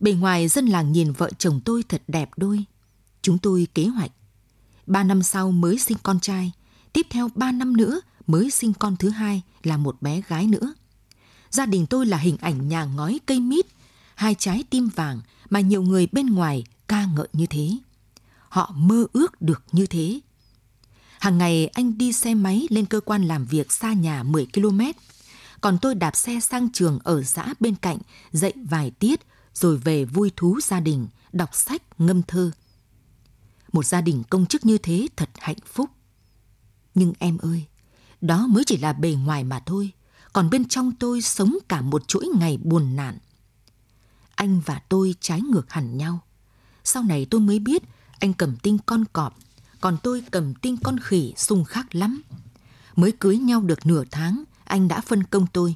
Bề 0.00 0.12
ngoài 0.12 0.48
dân 0.48 0.66
làng 0.66 0.92
nhìn 0.92 1.12
vợ 1.12 1.30
chồng 1.38 1.60
tôi 1.64 1.82
thật 1.88 2.02
đẹp 2.08 2.30
đôi. 2.36 2.64
Chúng 3.22 3.38
tôi 3.38 3.66
kế 3.74 3.86
hoạch. 3.86 4.12
Ba 4.86 5.04
năm 5.04 5.22
sau 5.22 5.50
mới 5.50 5.78
sinh 5.78 5.98
con 6.02 6.20
trai, 6.20 6.52
tiếp 6.92 7.06
theo 7.10 7.28
ba 7.34 7.52
năm 7.52 7.76
nữa 7.76 8.00
mới 8.26 8.50
sinh 8.50 8.72
con 8.74 8.96
thứ 8.96 9.08
hai 9.08 9.42
là 9.62 9.76
một 9.76 10.02
bé 10.02 10.22
gái 10.28 10.46
nữa. 10.46 10.74
Gia 11.50 11.66
đình 11.66 11.86
tôi 11.86 12.06
là 12.06 12.16
hình 12.16 12.36
ảnh 12.36 12.68
nhà 12.68 12.84
ngói 12.84 13.20
cây 13.26 13.40
mít, 13.40 13.66
hai 14.14 14.34
trái 14.34 14.64
tim 14.70 14.88
vàng 14.88 15.20
mà 15.50 15.60
nhiều 15.60 15.82
người 15.82 16.08
bên 16.12 16.26
ngoài 16.26 16.64
ca 16.88 17.06
ngợi 17.06 17.28
như 17.32 17.46
thế. 17.46 17.70
Họ 18.48 18.72
mơ 18.76 19.06
ước 19.12 19.42
được 19.42 19.62
như 19.72 19.86
thế. 19.86 20.20
Hàng 21.18 21.38
ngày 21.38 21.66
anh 21.66 21.98
đi 21.98 22.12
xe 22.12 22.34
máy 22.34 22.66
lên 22.70 22.86
cơ 22.86 23.00
quan 23.00 23.24
làm 23.24 23.44
việc 23.46 23.72
xa 23.72 23.92
nhà 23.92 24.22
10 24.22 24.46
km 24.54 24.80
còn 25.60 25.78
tôi 25.78 25.94
đạp 25.94 26.16
xe 26.16 26.40
sang 26.40 26.68
trường 26.72 26.98
ở 27.04 27.22
xã 27.22 27.54
bên 27.60 27.74
cạnh, 27.74 27.98
dạy 28.32 28.52
vài 28.64 28.90
tiết, 28.90 29.20
rồi 29.54 29.78
về 29.78 30.04
vui 30.04 30.32
thú 30.36 30.58
gia 30.62 30.80
đình, 30.80 31.08
đọc 31.32 31.54
sách, 31.54 31.82
ngâm 32.00 32.22
thơ. 32.22 32.50
Một 33.72 33.86
gia 33.86 34.00
đình 34.00 34.22
công 34.30 34.46
chức 34.46 34.66
như 34.66 34.78
thế 34.78 35.08
thật 35.16 35.30
hạnh 35.38 35.56
phúc. 35.66 35.90
Nhưng 36.94 37.12
em 37.18 37.38
ơi, 37.38 37.64
đó 38.20 38.46
mới 38.46 38.64
chỉ 38.66 38.76
là 38.76 38.92
bề 38.92 39.10
ngoài 39.10 39.44
mà 39.44 39.60
thôi, 39.66 39.90
còn 40.38 40.50
bên 40.50 40.68
trong 40.68 40.92
tôi 40.92 41.22
sống 41.22 41.58
cả 41.68 41.80
một 41.80 42.08
chuỗi 42.08 42.28
ngày 42.38 42.58
buồn 42.62 42.96
nạn. 42.96 43.18
Anh 44.34 44.60
và 44.66 44.80
tôi 44.88 45.14
trái 45.20 45.40
ngược 45.40 45.72
hẳn 45.72 45.96
nhau. 45.96 46.20
Sau 46.84 47.02
này 47.02 47.26
tôi 47.30 47.40
mới 47.40 47.58
biết 47.58 47.82
anh 48.18 48.32
cầm 48.32 48.56
tinh 48.56 48.78
con 48.86 49.04
cọp, 49.12 49.38
còn 49.80 49.96
tôi 50.02 50.24
cầm 50.30 50.54
tinh 50.54 50.76
con 50.84 50.98
khỉ 50.98 51.34
xung 51.36 51.64
khắc 51.64 51.94
lắm. 51.94 52.22
Mới 52.96 53.12
cưới 53.12 53.38
nhau 53.38 53.60
được 53.60 53.86
nửa 53.86 54.04
tháng, 54.10 54.44
anh 54.64 54.88
đã 54.88 55.00
phân 55.00 55.24
công 55.24 55.46
tôi. 55.46 55.74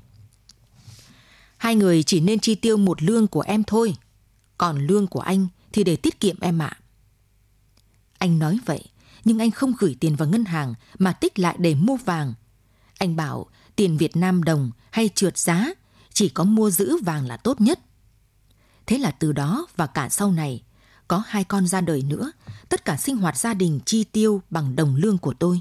Hai 1.57 1.75
người 1.75 2.03
chỉ 2.03 2.21
nên 2.21 2.41
chi 2.41 2.55
tiêu 2.55 2.77
một 2.77 3.03
lương 3.03 3.27
của 3.27 3.41
em 3.41 3.65
thôi, 3.65 3.97
còn 4.59 4.87
lương 4.87 5.07
của 5.07 5.21
anh 5.21 5.47
thì 5.73 5.85
để 5.85 5.97
tiết 5.97 6.21
kiệm 6.21 6.37
em 6.41 6.63
ạ. 6.63 6.79
Anh 8.19 8.39
nói 8.39 8.59
vậy, 8.67 8.85
nhưng 9.25 9.39
anh 9.39 9.51
không 9.51 9.73
gửi 9.79 9.97
tiền 10.01 10.17
vào 10.17 10.29
ngân 10.29 10.45
hàng 10.45 10.75
mà 10.99 11.13
tích 11.13 11.39
lại 11.39 11.57
để 11.59 11.75
mua 11.75 11.97
vàng. 11.97 12.35
Anh 12.99 13.17
bảo 13.17 13.47
tiền 13.77 13.97
Việt 13.97 14.17
Nam 14.17 14.43
đồng 14.43 14.71
hay 14.91 15.11
trượt 15.15 15.39
giá, 15.39 15.67
chỉ 16.13 16.29
có 16.29 16.45
mua 16.45 16.71
giữ 16.71 16.97
vàng 17.03 17.27
là 17.27 17.37
tốt 17.37 17.61
nhất. 17.61 17.81
Thế 18.87 18.99
là 18.99 19.11
từ 19.11 19.33
đó 19.33 19.67
và 19.77 19.87
cả 19.87 20.09
sau 20.09 20.33
này, 20.33 20.63
có 21.09 21.23
hai 21.27 21.45
con 21.45 21.67
ra 21.67 21.81
đời 21.81 22.03
nữa, 22.03 22.33
tất 22.69 22.85
cả 22.85 22.97
sinh 22.97 23.17
hoạt 23.17 23.37
gia 23.37 23.55
đình 23.55 23.81
chi 23.87 24.05
tiêu 24.05 24.43
bằng 24.51 24.77
đồng 24.77 24.97
lương 24.97 25.19
của 25.19 25.35
tôi. 25.39 25.61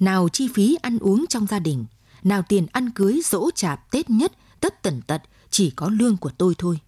Nào 0.00 0.28
chi 0.28 0.48
phí 0.54 0.76
ăn 0.82 0.98
uống 0.98 1.24
trong 1.28 1.46
gia 1.46 1.58
đình, 1.58 1.86
nào 2.22 2.42
tiền 2.42 2.66
ăn 2.72 2.90
cưới 2.90 3.20
dỗ 3.24 3.50
chạp 3.54 3.90
Tết 3.90 4.10
nhất, 4.10 4.32
tất 4.60 4.82
tần 4.82 5.02
tật 5.02 5.22
chỉ 5.50 5.70
có 5.70 5.88
lương 5.88 6.16
của 6.16 6.30
tôi 6.30 6.54
thôi. 6.58 6.78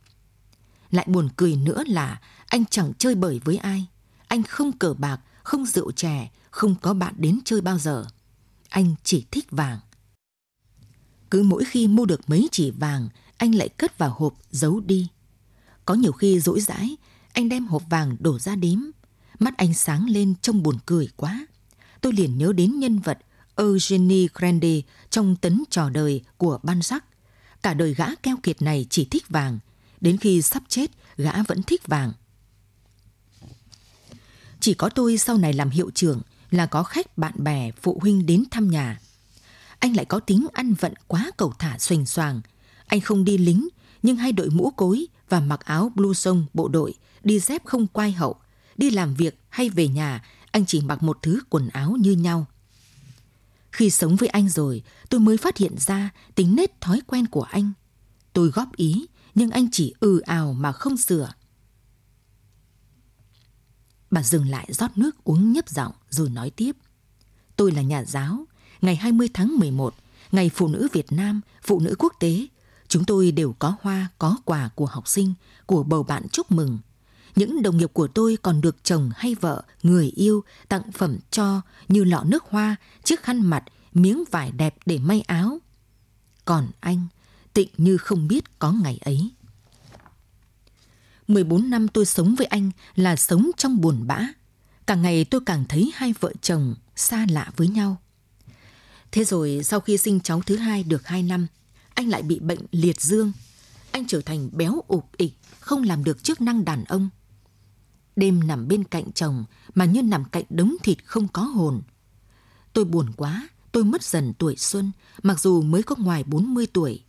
Lại 0.90 1.06
buồn 1.08 1.28
cười 1.36 1.56
nữa 1.56 1.82
là 1.86 2.20
anh 2.46 2.64
chẳng 2.70 2.92
chơi 2.98 3.14
bời 3.14 3.40
với 3.44 3.56
ai. 3.56 3.86
Anh 4.28 4.42
không 4.42 4.72
cờ 4.72 4.94
bạc, 4.98 5.20
không 5.42 5.66
rượu 5.66 5.92
chè, 5.92 6.30
không 6.50 6.74
có 6.82 6.94
bạn 6.94 7.14
đến 7.16 7.38
chơi 7.44 7.60
bao 7.60 7.78
giờ. 7.78 8.06
Anh 8.68 8.94
chỉ 9.04 9.24
thích 9.30 9.46
vàng. 9.50 9.78
Cứ 11.34 11.42
mỗi 11.42 11.64
khi 11.64 11.88
mua 11.88 12.04
được 12.04 12.30
mấy 12.30 12.48
chỉ 12.52 12.70
vàng, 12.70 13.08
anh 13.36 13.54
lại 13.54 13.68
cất 13.68 13.98
vào 13.98 14.14
hộp 14.18 14.34
giấu 14.50 14.80
đi. 14.80 15.08
Có 15.84 15.94
nhiều 15.94 16.12
khi 16.12 16.40
rỗi 16.40 16.60
rãi, 16.60 16.96
anh 17.32 17.48
đem 17.48 17.66
hộp 17.66 17.82
vàng 17.90 18.16
đổ 18.20 18.38
ra 18.38 18.56
đếm. 18.56 18.78
Mắt 19.38 19.56
anh 19.56 19.74
sáng 19.74 20.08
lên 20.08 20.34
trông 20.42 20.62
buồn 20.62 20.78
cười 20.86 21.08
quá. 21.16 21.46
Tôi 22.00 22.12
liền 22.12 22.38
nhớ 22.38 22.52
đến 22.52 22.78
nhân 22.78 22.98
vật 22.98 23.18
Eugenie 23.56 24.26
Grande 24.34 24.80
trong 25.10 25.36
tấn 25.36 25.64
trò 25.70 25.90
đời 25.90 26.22
của 26.36 26.58
Ban 26.62 26.82
Sắc. 26.82 27.04
Cả 27.62 27.74
đời 27.74 27.94
gã 27.94 28.14
keo 28.14 28.36
kiệt 28.42 28.62
này 28.62 28.86
chỉ 28.90 29.04
thích 29.04 29.28
vàng. 29.28 29.58
Đến 30.00 30.16
khi 30.16 30.42
sắp 30.42 30.62
chết, 30.68 30.90
gã 31.16 31.42
vẫn 31.42 31.62
thích 31.62 31.86
vàng. 31.86 32.12
Chỉ 34.60 34.74
có 34.74 34.88
tôi 34.88 35.18
sau 35.18 35.38
này 35.38 35.52
làm 35.52 35.70
hiệu 35.70 35.90
trưởng 35.94 36.20
là 36.50 36.66
có 36.66 36.82
khách 36.82 37.18
bạn 37.18 37.34
bè, 37.36 37.70
phụ 37.82 37.98
huynh 38.02 38.26
đến 38.26 38.44
thăm 38.50 38.70
nhà. 38.70 39.00
Anh 39.84 39.96
lại 39.96 40.04
có 40.04 40.20
tính 40.20 40.46
ăn 40.52 40.74
vận 40.74 40.94
quá 41.06 41.30
cầu 41.36 41.52
thả 41.58 41.78
xoành 41.78 42.06
xoàng. 42.06 42.40
Anh 42.86 43.00
không 43.00 43.24
đi 43.24 43.38
lính, 43.38 43.68
nhưng 44.02 44.16
hay 44.16 44.32
đội 44.32 44.50
mũ 44.50 44.70
cối 44.70 45.06
và 45.28 45.40
mặc 45.40 45.60
áo 45.60 45.92
blue 45.94 46.14
sông 46.14 46.46
bộ 46.54 46.68
đội, 46.68 46.94
đi 47.22 47.40
dép 47.40 47.64
không 47.64 47.86
quai 47.86 48.12
hậu. 48.12 48.36
Đi 48.76 48.90
làm 48.90 49.14
việc 49.14 49.40
hay 49.48 49.68
về 49.68 49.88
nhà, 49.88 50.24
anh 50.50 50.66
chỉ 50.66 50.80
mặc 50.80 51.02
một 51.02 51.18
thứ 51.22 51.40
quần 51.48 51.68
áo 51.68 51.96
như 52.00 52.12
nhau. 52.12 52.46
Khi 53.72 53.90
sống 53.90 54.16
với 54.16 54.28
anh 54.28 54.48
rồi, 54.48 54.82
tôi 55.08 55.20
mới 55.20 55.36
phát 55.36 55.56
hiện 55.56 55.78
ra 55.78 56.10
tính 56.34 56.56
nết 56.56 56.80
thói 56.80 57.00
quen 57.06 57.26
của 57.26 57.42
anh. 57.42 57.72
Tôi 58.32 58.48
góp 58.48 58.76
ý, 58.76 59.06
nhưng 59.34 59.50
anh 59.50 59.68
chỉ 59.72 59.94
ừ 60.00 60.20
ào 60.20 60.52
mà 60.52 60.72
không 60.72 60.96
sửa. 60.96 61.32
Bà 64.10 64.22
dừng 64.22 64.48
lại 64.48 64.68
rót 64.72 64.98
nước 64.98 65.24
uống 65.24 65.52
nhấp 65.52 65.68
giọng 65.68 65.92
rồi 66.10 66.30
nói 66.30 66.50
tiếp. 66.50 66.76
Tôi 67.56 67.72
là 67.72 67.82
nhà 67.82 68.04
giáo. 68.04 68.46
Ngày 68.84 68.96
20 68.96 69.28
tháng 69.34 69.58
11, 69.58 69.94
Ngày 70.32 70.50
Phụ 70.54 70.68
nữ 70.68 70.88
Việt 70.92 71.12
Nam, 71.12 71.40
Phụ 71.62 71.80
nữ 71.80 71.94
Quốc 71.98 72.12
tế, 72.20 72.46
chúng 72.88 73.04
tôi 73.04 73.32
đều 73.32 73.54
có 73.58 73.76
hoa, 73.80 74.08
có 74.18 74.36
quà 74.44 74.68
của 74.74 74.86
học 74.86 75.08
sinh, 75.08 75.34
của 75.66 75.82
bầu 75.82 76.02
bạn 76.02 76.28
chúc 76.28 76.50
mừng. 76.50 76.78
Những 77.36 77.62
đồng 77.62 77.76
nghiệp 77.76 77.90
của 77.92 78.06
tôi 78.06 78.38
còn 78.42 78.60
được 78.60 78.84
chồng 78.84 79.10
hay 79.16 79.34
vợ, 79.34 79.62
người 79.82 80.12
yêu 80.16 80.44
tặng 80.68 80.92
phẩm 80.92 81.18
cho 81.30 81.60
như 81.88 82.04
lọ 82.04 82.24
nước 82.26 82.44
hoa, 82.48 82.76
chiếc 83.04 83.22
khăn 83.22 83.40
mặt, 83.40 83.64
miếng 83.92 84.24
vải 84.30 84.52
đẹp 84.52 84.74
để 84.86 84.98
may 84.98 85.20
áo. 85.20 85.58
Còn 86.44 86.68
anh, 86.80 87.06
tịnh 87.52 87.68
như 87.76 87.96
không 87.96 88.28
biết 88.28 88.58
có 88.58 88.72
ngày 88.72 88.98
ấy. 89.04 89.30
14 91.28 91.70
năm 91.70 91.88
tôi 91.88 92.06
sống 92.06 92.34
với 92.34 92.46
anh 92.46 92.70
là 92.96 93.16
sống 93.16 93.50
trong 93.56 93.80
buồn 93.80 94.06
bã. 94.06 94.20
Càng 94.86 95.02
ngày 95.02 95.24
tôi 95.24 95.40
càng 95.46 95.64
thấy 95.68 95.92
hai 95.94 96.14
vợ 96.20 96.32
chồng 96.42 96.74
xa 96.96 97.26
lạ 97.30 97.50
với 97.56 97.68
nhau. 97.68 98.00
Thế 99.14 99.24
rồi 99.24 99.60
sau 99.64 99.80
khi 99.80 99.98
sinh 99.98 100.20
cháu 100.20 100.42
thứ 100.42 100.56
hai 100.56 100.82
được 100.82 101.06
2 101.06 101.22
năm, 101.22 101.46
anh 101.94 102.08
lại 102.08 102.22
bị 102.22 102.38
bệnh 102.38 102.58
liệt 102.70 103.00
dương. 103.00 103.32
Anh 103.90 104.06
trở 104.06 104.20
thành 104.20 104.50
béo 104.52 104.80
ụp 104.88 105.16
ịch, 105.16 105.32
không 105.60 105.82
làm 105.82 106.04
được 106.04 106.24
chức 106.24 106.40
năng 106.40 106.64
đàn 106.64 106.84
ông. 106.84 107.08
Đêm 108.16 108.46
nằm 108.46 108.68
bên 108.68 108.84
cạnh 108.84 109.12
chồng 109.12 109.44
mà 109.74 109.84
như 109.84 110.02
nằm 110.02 110.24
cạnh 110.24 110.44
đống 110.48 110.76
thịt 110.82 111.04
không 111.04 111.28
có 111.28 111.42
hồn. 111.42 111.82
Tôi 112.72 112.84
buồn 112.84 113.12
quá, 113.16 113.48
tôi 113.72 113.84
mất 113.84 114.02
dần 114.02 114.32
tuổi 114.38 114.56
xuân, 114.56 114.92
mặc 115.22 115.40
dù 115.40 115.62
mới 115.62 115.82
có 115.82 115.96
ngoài 115.98 116.24
40 116.24 116.66
tuổi. 116.72 117.04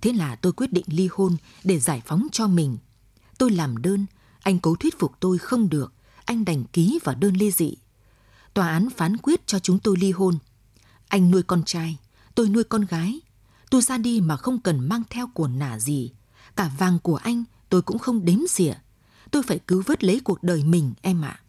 Thế 0.00 0.12
là 0.12 0.36
tôi 0.36 0.52
quyết 0.52 0.72
định 0.72 0.86
ly 0.88 1.08
hôn 1.12 1.36
để 1.64 1.78
giải 1.78 2.02
phóng 2.06 2.26
cho 2.32 2.46
mình 2.46 2.78
Tôi 3.38 3.50
làm 3.50 3.76
đơn, 3.76 4.06
anh 4.40 4.58
cố 4.58 4.74
thuyết 4.74 4.98
phục 4.98 5.12
tôi 5.20 5.38
không 5.38 5.68
được, 5.68 5.92
anh 6.24 6.44
đành 6.44 6.64
ký 6.64 6.98
vào 7.04 7.14
đơn 7.14 7.34
ly 7.34 7.50
dị. 7.50 7.76
Tòa 8.54 8.68
án 8.68 8.88
phán 8.96 9.16
quyết 9.16 9.46
cho 9.46 9.58
chúng 9.58 9.78
tôi 9.78 9.96
ly 10.00 10.10
hôn. 10.10 10.38
Anh 11.08 11.30
nuôi 11.30 11.42
con 11.42 11.62
trai, 11.64 11.98
tôi 12.34 12.48
nuôi 12.48 12.64
con 12.64 12.84
gái. 12.84 13.20
Tôi 13.70 13.82
ra 13.82 13.98
đi 13.98 14.20
mà 14.20 14.36
không 14.36 14.60
cần 14.60 14.88
mang 14.88 15.02
theo 15.10 15.30
quần 15.34 15.58
nả 15.58 15.78
gì. 15.78 16.12
Cả 16.56 16.70
vàng 16.78 16.98
của 16.98 17.16
anh 17.16 17.44
tôi 17.68 17.82
cũng 17.82 17.98
không 17.98 18.24
đếm 18.24 18.46
xỉa. 18.46 18.74
Tôi 19.30 19.42
phải 19.42 19.58
cứu 19.58 19.82
vớt 19.86 20.04
lấy 20.04 20.20
cuộc 20.24 20.42
đời 20.42 20.64
mình 20.64 20.92
em 21.02 21.22
ạ. 21.24 21.40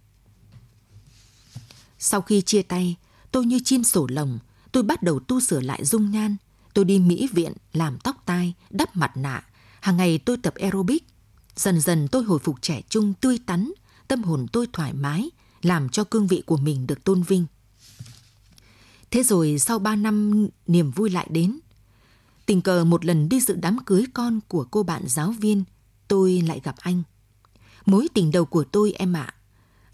Sau 2.00 2.21
khi 2.21 2.41
chia 2.41 2.62
tay, 2.62 2.95
tôi 3.31 3.45
như 3.45 3.59
chim 3.65 3.83
sổ 3.83 4.07
lồng, 4.09 4.39
tôi 4.71 4.83
bắt 4.83 5.03
đầu 5.03 5.19
tu 5.19 5.39
sửa 5.39 5.59
lại 5.59 5.85
dung 5.85 6.12
nhan. 6.12 6.35
Tôi 6.74 6.85
đi 6.85 7.00
Mỹ 7.00 7.29
viện 7.33 7.53
làm 7.74 8.00
tóc 8.00 8.24
tai, 8.25 8.53
đắp 8.69 8.95
mặt 8.95 9.17
nạ. 9.17 9.43
Hàng 9.81 9.97
ngày 9.97 10.17
tôi 10.17 10.38
tập 10.38 10.53
aerobic. 10.55 11.03
Dần 11.55 11.81
dần 11.81 12.07
tôi 12.07 12.24
hồi 12.24 12.39
phục 12.39 12.62
trẻ 12.62 12.81
trung 12.89 13.13
tươi 13.13 13.39
tắn, 13.45 13.71
tâm 14.07 14.24
hồn 14.24 14.45
tôi 14.53 14.67
thoải 14.74 14.93
mái, 14.93 15.29
làm 15.62 15.89
cho 15.89 16.03
cương 16.03 16.27
vị 16.27 16.43
của 16.45 16.57
mình 16.57 16.88
được 16.88 17.03
tôn 17.03 17.24
vinh. 17.24 17.45
Thế 19.12 19.24
rồi 19.24 19.59
sau 19.59 19.79
ba 19.79 19.95
năm 19.95 20.47
niềm 20.67 20.91
vui 20.91 21.09
lại 21.09 21.27
đến. 21.29 21.59
Tình 22.45 22.62
cờ 22.62 22.83
một 22.83 23.05
lần 23.05 23.29
đi 23.29 23.39
dự 23.39 23.55
đám 23.55 23.77
cưới 23.85 24.05
con 24.13 24.39
của 24.47 24.67
cô 24.71 24.83
bạn 24.83 25.03
giáo 25.07 25.31
viên, 25.31 25.63
tôi 26.07 26.41
lại 26.41 26.62
gặp 26.63 26.75
anh. 26.77 27.03
Mối 27.85 28.07
tình 28.13 28.31
đầu 28.31 28.45
của 28.45 28.63
tôi 28.63 28.91
em 28.91 29.13
ạ. 29.13 29.33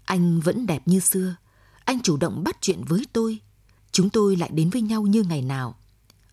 Anh 0.04 0.40
vẫn 0.40 0.66
đẹp 0.66 0.82
như 0.86 1.00
xưa. 1.00 1.36
Anh 1.84 2.00
chủ 2.00 2.16
động 2.16 2.44
bắt 2.44 2.56
chuyện 2.60 2.84
với 2.84 3.06
tôi. 3.12 3.38
Chúng 3.92 4.10
tôi 4.10 4.36
lại 4.36 4.50
đến 4.52 4.70
với 4.70 4.82
nhau 4.82 5.02
như 5.02 5.22
ngày 5.22 5.42
nào. 5.42 5.76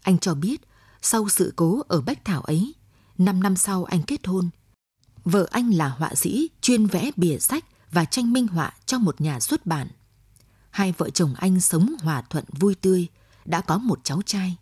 Anh 0.02 0.20
cho 0.20 0.36
biết, 0.36 0.62
sau 1.02 1.30
sự 1.30 1.54
cố 1.56 1.82
ở 1.88 2.02
Bách 2.02 2.26
Thảo 2.26 2.42
ấy, 2.42 2.74
năm 3.18 3.44
năm 3.44 3.56
sau 3.56 3.84
anh 3.84 4.04
kết 4.04 4.28
hôn. 4.28 4.50
Vợ 5.24 5.48
anh 5.52 5.74
là 5.74 5.90
họa 5.90 6.16
sĩ 6.16 6.50
chuyên 6.62 6.86
vẽ 6.86 7.12
bìa 7.16 7.40
sách 7.40 7.66
và 7.92 8.06
tranh 8.06 8.34
minh 8.34 8.48
họa 8.48 8.74
cho 8.86 9.00
một 9.00 9.22
nhà 9.22 9.40
xuất 9.40 9.66
bản. 9.66 9.88
Hai 10.80 10.92
vợ 10.98 11.10
chồng 11.10 11.34
anh 11.38 11.60
sống 11.60 11.96
hòa 12.02 12.22
thuận 12.30 12.46
vui 12.60 12.76
tươi, 12.76 13.08
đã 13.46 13.62
có 13.62 13.78
một 13.78 14.00
cháu 14.04 14.22
trai. 14.22 14.58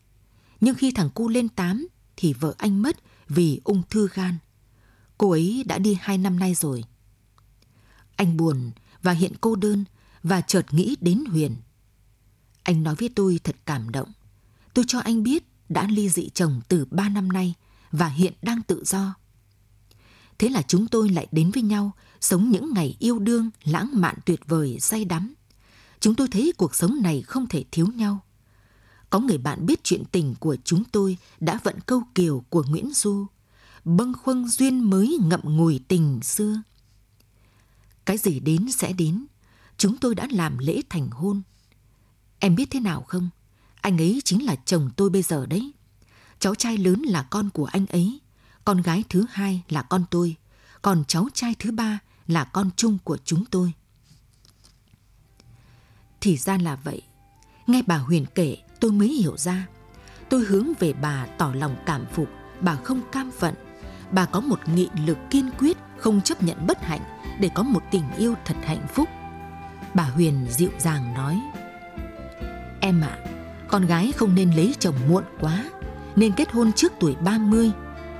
Nhưng 0.61 0.75
khi 0.75 0.91
thằng 0.91 1.09
cu 1.09 1.29
lên 1.29 1.49
tám 1.49 1.87
thì 2.15 2.33
vợ 2.33 2.55
anh 2.57 2.81
mất 2.81 2.97
vì 3.27 3.61
ung 3.63 3.83
thư 3.89 4.07
gan. 4.13 4.37
Cô 5.17 5.31
ấy 5.31 5.63
đã 5.67 5.77
đi 5.77 5.97
hai 6.01 6.17
năm 6.17 6.39
nay 6.39 6.55
rồi. 6.55 6.83
Anh 8.15 8.37
buồn 8.37 8.71
và 9.01 9.11
hiện 9.11 9.31
cô 9.41 9.55
đơn 9.55 9.85
và 10.23 10.41
chợt 10.41 10.65
nghĩ 10.71 10.95
đến 11.01 11.23
Huyền. 11.31 11.55
Anh 12.63 12.83
nói 12.83 12.95
với 12.95 13.09
tôi 13.15 13.39
thật 13.43 13.55
cảm 13.65 13.89
động. 13.89 14.11
Tôi 14.73 14.85
cho 14.87 14.99
anh 14.99 15.23
biết 15.23 15.43
đã 15.69 15.87
ly 15.87 16.09
dị 16.09 16.29
chồng 16.29 16.61
từ 16.67 16.85
ba 16.91 17.09
năm 17.09 17.31
nay 17.31 17.53
và 17.91 18.07
hiện 18.07 18.33
đang 18.41 18.61
tự 18.61 18.83
do. 18.85 19.15
Thế 20.39 20.49
là 20.49 20.61
chúng 20.61 20.87
tôi 20.87 21.09
lại 21.09 21.27
đến 21.31 21.51
với 21.51 21.63
nhau, 21.63 21.91
sống 22.21 22.49
những 22.49 22.73
ngày 22.73 22.95
yêu 22.99 23.19
đương, 23.19 23.49
lãng 23.63 23.89
mạn 23.93 24.15
tuyệt 24.25 24.39
vời, 24.47 24.77
say 24.79 25.05
đắm. 25.05 25.33
Chúng 25.99 26.15
tôi 26.15 26.27
thấy 26.27 26.53
cuộc 26.57 26.75
sống 26.75 27.01
này 27.01 27.21
không 27.21 27.47
thể 27.47 27.63
thiếu 27.71 27.87
nhau. 27.95 28.19
Có 29.09 29.19
người 29.19 29.37
bạn 29.37 29.65
biết 29.65 29.83
chuyện 29.83 30.03
tình 30.11 30.35
của 30.39 30.57
chúng 30.63 30.83
tôi 30.83 31.17
đã 31.39 31.59
vận 31.63 31.79
câu 31.85 32.03
kiều 32.15 32.43
của 32.49 32.63
Nguyễn 32.69 32.93
Du. 32.93 33.25
Bâng 33.85 34.13
khuâng 34.13 34.47
duyên 34.47 34.89
mới 34.89 35.17
ngậm 35.21 35.41
ngùi 35.43 35.79
tình 35.87 36.19
xưa. 36.23 36.61
Cái 38.05 38.17
gì 38.17 38.39
đến 38.39 38.71
sẽ 38.71 38.93
đến. 38.93 39.25
Chúng 39.77 39.97
tôi 39.97 40.15
đã 40.15 40.27
làm 40.31 40.57
lễ 40.57 40.81
thành 40.89 41.09
hôn. 41.11 41.41
Em 42.39 42.55
biết 42.55 42.67
thế 42.71 42.79
nào 42.79 43.01
không? 43.01 43.29
Anh 43.81 43.97
ấy 43.97 44.21
chính 44.25 44.45
là 44.45 44.55
chồng 44.55 44.89
tôi 44.95 45.09
bây 45.09 45.21
giờ 45.21 45.45
đấy. 45.45 45.71
Cháu 46.39 46.55
trai 46.55 46.77
lớn 46.77 47.01
là 47.01 47.23
con 47.23 47.49
của 47.49 47.65
anh 47.65 47.85
ấy 47.85 48.19
con 48.67 48.81
gái 48.81 49.03
thứ 49.09 49.25
hai 49.31 49.61
là 49.69 49.81
con 49.81 50.03
tôi, 50.11 50.35
còn 50.81 51.03
cháu 51.07 51.27
trai 51.33 51.55
thứ 51.59 51.71
ba 51.71 51.99
là 52.27 52.43
con 52.43 52.69
chung 52.75 52.97
của 53.03 53.17
chúng 53.25 53.45
tôi. 53.45 53.73
Thì 56.21 56.37
ra 56.37 56.57
là 56.61 56.77
vậy. 56.83 57.01
Nghe 57.67 57.81
bà 57.87 57.97
Huyền 57.97 58.25
kể, 58.35 58.57
tôi 58.79 58.91
mới 58.91 59.07
hiểu 59.07 59.37
ra. 59.37 59.67
Tôi 60.29 60.41
hướng 60.41 60.67
về 60.79 60.93
bà 60.93 61.25
tỏ 61.37 61.51
lòng 61.55 61.75
cảm 61.85 62.05
phục, 62.13 62.27
bà 62.61 62.75
không 62.75 63.01
cam 63.11 63.31
phận. 63.31 63.53
Bà 64.11 64.25
có 64.25 64.39
một 64.39 64.59
nghị 64.69 64.89
lực 65.05 65.17
kiên 65.29 65.49
quyết, 65.59 65.77
không 65.97 66.21
chấp 66.21 66.43
nhận 66.43 66.67
bất 66.67 66.81
hạnh 66.81 67.01
để 67.39 67.49
có 67.55 67.63
một 67.63 67.83
tình 67.91 68.03
yêu 68.17 68.35
thật 68.45 68.55
hạnh 68.63 68.87
phúc. 68.93 69.09
Bà 69.93 70.03
Huyền 70.03 70.45
dịu 70.49 70.69
dàng 70.79 71.13
nói, 71.13 71.41
Em 72.81 73.01
ạ, 73.01 73.17
à, 73.23 73.27
con 73.67 73.85
gái 73.85 74.11
không 74.11 74.35
nên 74.35 74.51
lấy 74.51 74.75
chồng 74.79 74.95
muộn 75.09 75.23
quá, 75.39 75.63
nên 76.15 76.31
kết 76.31 76.51
hôn 76.51 76.71
trước 76.73 76.93
tuổi 76.99 77.15
30. 77.15 77.71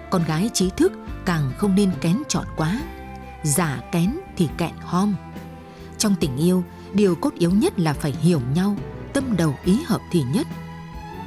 Con 0.09 0.23
gái 0.23 0.49
trí 0.53 0.69
thức 0.69 0.93
càng 1.25 1.51
không 1.57 1.75
nên 1.75 1.91
kén 2.01 2.17
chọn 2.27 2.45
quá. 2.57 2.79
Giả 3.43 3.81
kén 3.91 4.17
thì 4.37 4.49
kẹn 4.57 4.73
hom. 4.81 5.15
Trong 5.97 6.15
tình 6.19 6.37
yêu, 6.37 6.63
điều 6.93 7.15
cốt 7.15 7.33
yếu 7.33 7.51
nhất 7.51 7.79
là 7.79 7.93
phải 7.93 8.11
hiểu 8.11 8.41
nhau, 8.55 8.75
tâm 9.13 9.37
đầu 9.37 9.55
ý 9.63 9.79
hợp 9.85 10.01
thì 10.11 10.23
nhất. 10.33 10.47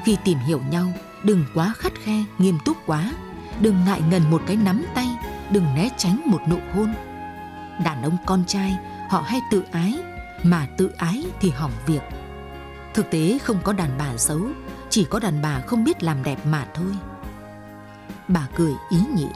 Khi 0.05 0.17
tìm 0.25 0.39
hiểu 0.39 0.61
nhau, 0.71 0.93
đừng 1.25 1.45
quá 1.55 1.75
khắt 1.79 1.93
khe, 2.05 2.25
nghiêm 2.39 2.59
túc 2.65 2.77
quá. 2.87 3.13
Đừng 3.61 3.85
ngại 3.85 4.03
ngần 4.11 4.31
một 4.31 4.43
cái 4.47 4.57
nắm 4.57 4.85
tay, 4.95 5.09
đừng 5.51 5.75
né 5.75 5.89
tránh 5.97 6.23
một 6.27 6.41
nụ 6.49 6.59
hôn. 6.75 6.95
Đàn 7.85 8.03
ông 8.03 8.17
con 8.27 8.45
trai, 8.47 8.77
họ 9.09 9.21
hay 9.21 9.41
tự 9.51 9.63
ái, 9.73 9.99
mà 10.43 10.67
tự 10.77 10.91
ái 10.97 11.25
thì 11.41 11.51
hỏng 11.51 11.73
việc. 11.87 12.03
Thực 12.95 13.11
tế 13.11 13.39
không 13.39 13.59
có 13.63 13.73
đàn 13.73 13.91
bà 13.99 14.17
xấu, 14.17 14.41
chỉ 14.91 15.07
có 15.11 15.19
đàn 15.19 15.43
bà 15.43 15.61
không 15.61 15.85
biết 15.85 16.03
làm 16.03 16.23
đẹp 16.23 16.47
mà 16.47 16.67
thôi. 16.75 16.93
Bà 18.29 18.47
cười 18.57 18.73
ý 18.91 18.99
nhị. 19.17 19.27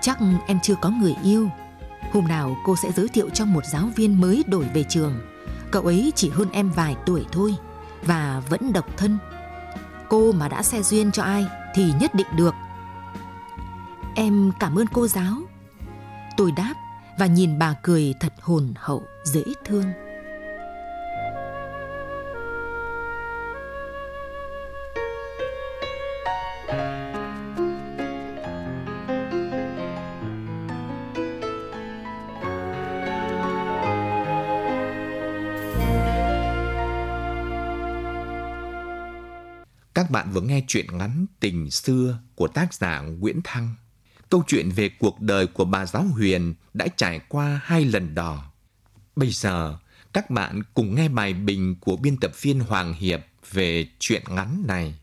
Chắc 0.00 0.18
em 0.46 0.60
chưa 0.62 0.74
có 0.74 0.90
người 0.90 1.16
yêu. 1.22 1.48
Hôm 2.14 2.28
nào 2.28 2.56
cô 2.64 2.76
sẽ 2.76 2.92
giới 2.92 3.08
thiệu 3.08 3.30
cho 3.30 3.44
một 3.44 3.64
giáo 3.66 3.88
viên 3.96 4.20
mới 4.20 4.44
đổi 4.46 4.64
về 4.74 4.84
trường. 4.88 5.20
Cậu 5.70 5.82
ấy 5.82 6.12
chỉ 6.14 6.30
hơn 6.30 6.48
em 6.52 6.70
vài 6.70 6.96
tuổi 7.06 7.24
thôi 7.32 7.54
và 8.02 8.42
vẫn 8.48 8.72
độc 8.72 8.96
thân. 8.96 9.18
Cô 10.08 10.32
mà 10.32 10.48
đã 10.48 10.62
xe 10.62 10.82
duyên 10.82 11.12
cho 11.12 11.22
ai 11.22 11.46
thì 11.74 11.92
nhất 12.00 12.14
định 12.14 12.26
được. 12.36 12.54
Em 14.14 14.52
cảm 14.60 14.78
ơn 14.78 14.86
cô 14.86 15.06
giáo. 15.08 15.34
Tôi 16.36 16.52
đáp 16.52 16.74
và 17.18 17.26
nhìn 17.26 17.58
bà 17.58 17.74
cười 17.82 18.14
thật 18.20 18.32
hồn 18.40 18.74
hậu, 18.76 19.02
dễ 19.24 19.42
thương. 19.64 19.84
Vừa 40.34 40.40
nghe 40.40 40.64
chuyện 40.68 40.98
ngắn 40.98 41.26
Tình 41.40 41.70
xưa 41.70 42.18
của 42.34 42.48
tác 42.48 42.74
giả 42.74 43.00
Nguyễn 43.00 43.40
Thăng. 43.44 43.74
Câu 44.30 44.42
chuyện 44.46 44.70
về 44.70 44.88
cuộc 44.98 45.20
đời 45.20 45.46
của 45.46 45.64
bà 45.64 45.86
giáo 45.86 46.02
Huyền 46.02 46.54
đã 46.74 46.86
trải 46.96 47.20
qua 47.28 47.60
hai 47.64 47.84
lần 47.84 48.14
đỏ. 48.14 48.44
Bây 49.16 49.30
giờ, 49.30 49.78
các 50.12 50.30
bạn 50.30 50.62
cùng 50.74 50.94
nghe 50.94 51.08
bài 51.08 51.32
bình 51.34 51.76
của 51.80 51.96
biên 51.96 52.16
tập 52.16 52.32
viên 52.40 52.60
Hoàng 52.60 52.94
Hiệp 52.94 53.20
về 53.52 53.88
chuyện 53.98 54.22
ngắn 54.28 54.64
này. 54.66 54.98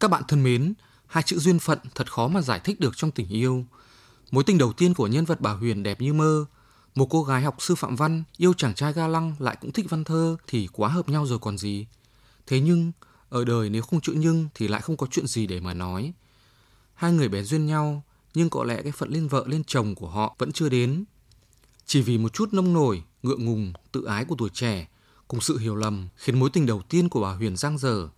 Các 0.00 0.10
bạn 0.10 0.22
thân 0.28 0.42
mến, 0.42 0.74
hai 1.06 1.22
chữ 1.22 1.38
duyên 1.38 1.58
phận 1.58 1.78
thật 1.94 2.12
khó 2.12 2.28
mà 2.28 2.40
giải 2.40 2.60
thích 2.64 2.80
được 2.80 2.96
trong 2.96 3.10
tình 3.10 3.28
yêu. 3.28 3.64
Mối 4.30 4.44
tình 4.44 4.58
đầu 4.58 4.72
tiên 4.72 4.94
của 4.94 5.06
nhân 5.06 5.24
vật 5.24 5.40
bà 5.40 5.52
Huyền 5.52 5.82
đẹp 5.82 6.00
như 6.00 6.12
mơ. 6.12 6.44
Một 6.94 7.06
cô 7.10 7.22
gái 7.22 7.42
học 7.42 7.56
sư 7.58 7.74
phạm 7.74 7.96
văn, 7.96 8.24
yêu 8.36 8.52
chàng 8.52 8.74
trai 8.74 8.92
ga 8.92 9.08
lăng 9.08 9.34
lại 9.38 9.56
cũng 9.60 9.72
thích 9.72 9.86
văn 9.88 10.04
thơ 10.04 10.36
thì 10.46 10.68
quá 10.72 10.88
hợp 10.88 11.08
nhau 11.08 11.26
rồi 11.26 11.38
còn 11.38 11.58
gì. 11.58 11.86
Thế 12.46 12.60
nhưng, 12.60 12.92
ở 13.32 13.44
đời 13.44 13.70
nếu 13.70 13.82
không 13.82 14.00
chữ 14.00 14.14
nhưng 14.16 14.48
thì 14.54 14.68
lại 14.68 14.80
không 14.80 14.96
có 14.96 15.06
chuyện 15.10 15.26
gì 15.26 15.46
để 15.46 15.60
mà 15.60 15.74
nói. 15.74 16.12
Hai 16.94 17.12
người 17.12 17.28
bén 17.28 17.44
duyên 17.44 17.66
nhau, 17.66 18.02
nhưng 18.34 18.50
có 18.50 18.64
lẽ 18.64 18.82
cái 18.82 18.92
phận 18.92 19.10
lên 19.10 19.28
vợ 19.28 19.44
lên 19.46 19.64
chồng 19.64 19.94
của 19.94 20.08
họ 20.08 20.36
vẫn 20.38 20.52
chưa 20.52 20.68
đến. 20.68 21.04
Chỉ 21.86 22.02
vì 22.02 22.18
một 22.18 22.32
chút 22.32 22.52
nông 22.52 22.72
nổi, 22.72 23.02
ngượng 23.22 23.44
ngùng, 23.44 23.72
tự 23.92 24.04
ái 24.04 24.24
của 24.24 24.34
tuổi 24.38 24.48
trẻ, 24.52 24.88
cùng 25.28 25.40
sự 25.40 25.58
hiểu 25.58 25.76
lầm 25.76 26.08
khiến 26.16 26.40
mối 26.40 26.50
tình 26.50 26.66
đầu 26.66 26.82
tiên 26.88 27.08
của 27.08 27.20
bà 27.20 27.32
Huyền 27.34 27.56
giang 27.56 27.78
dở. 27.78 28.08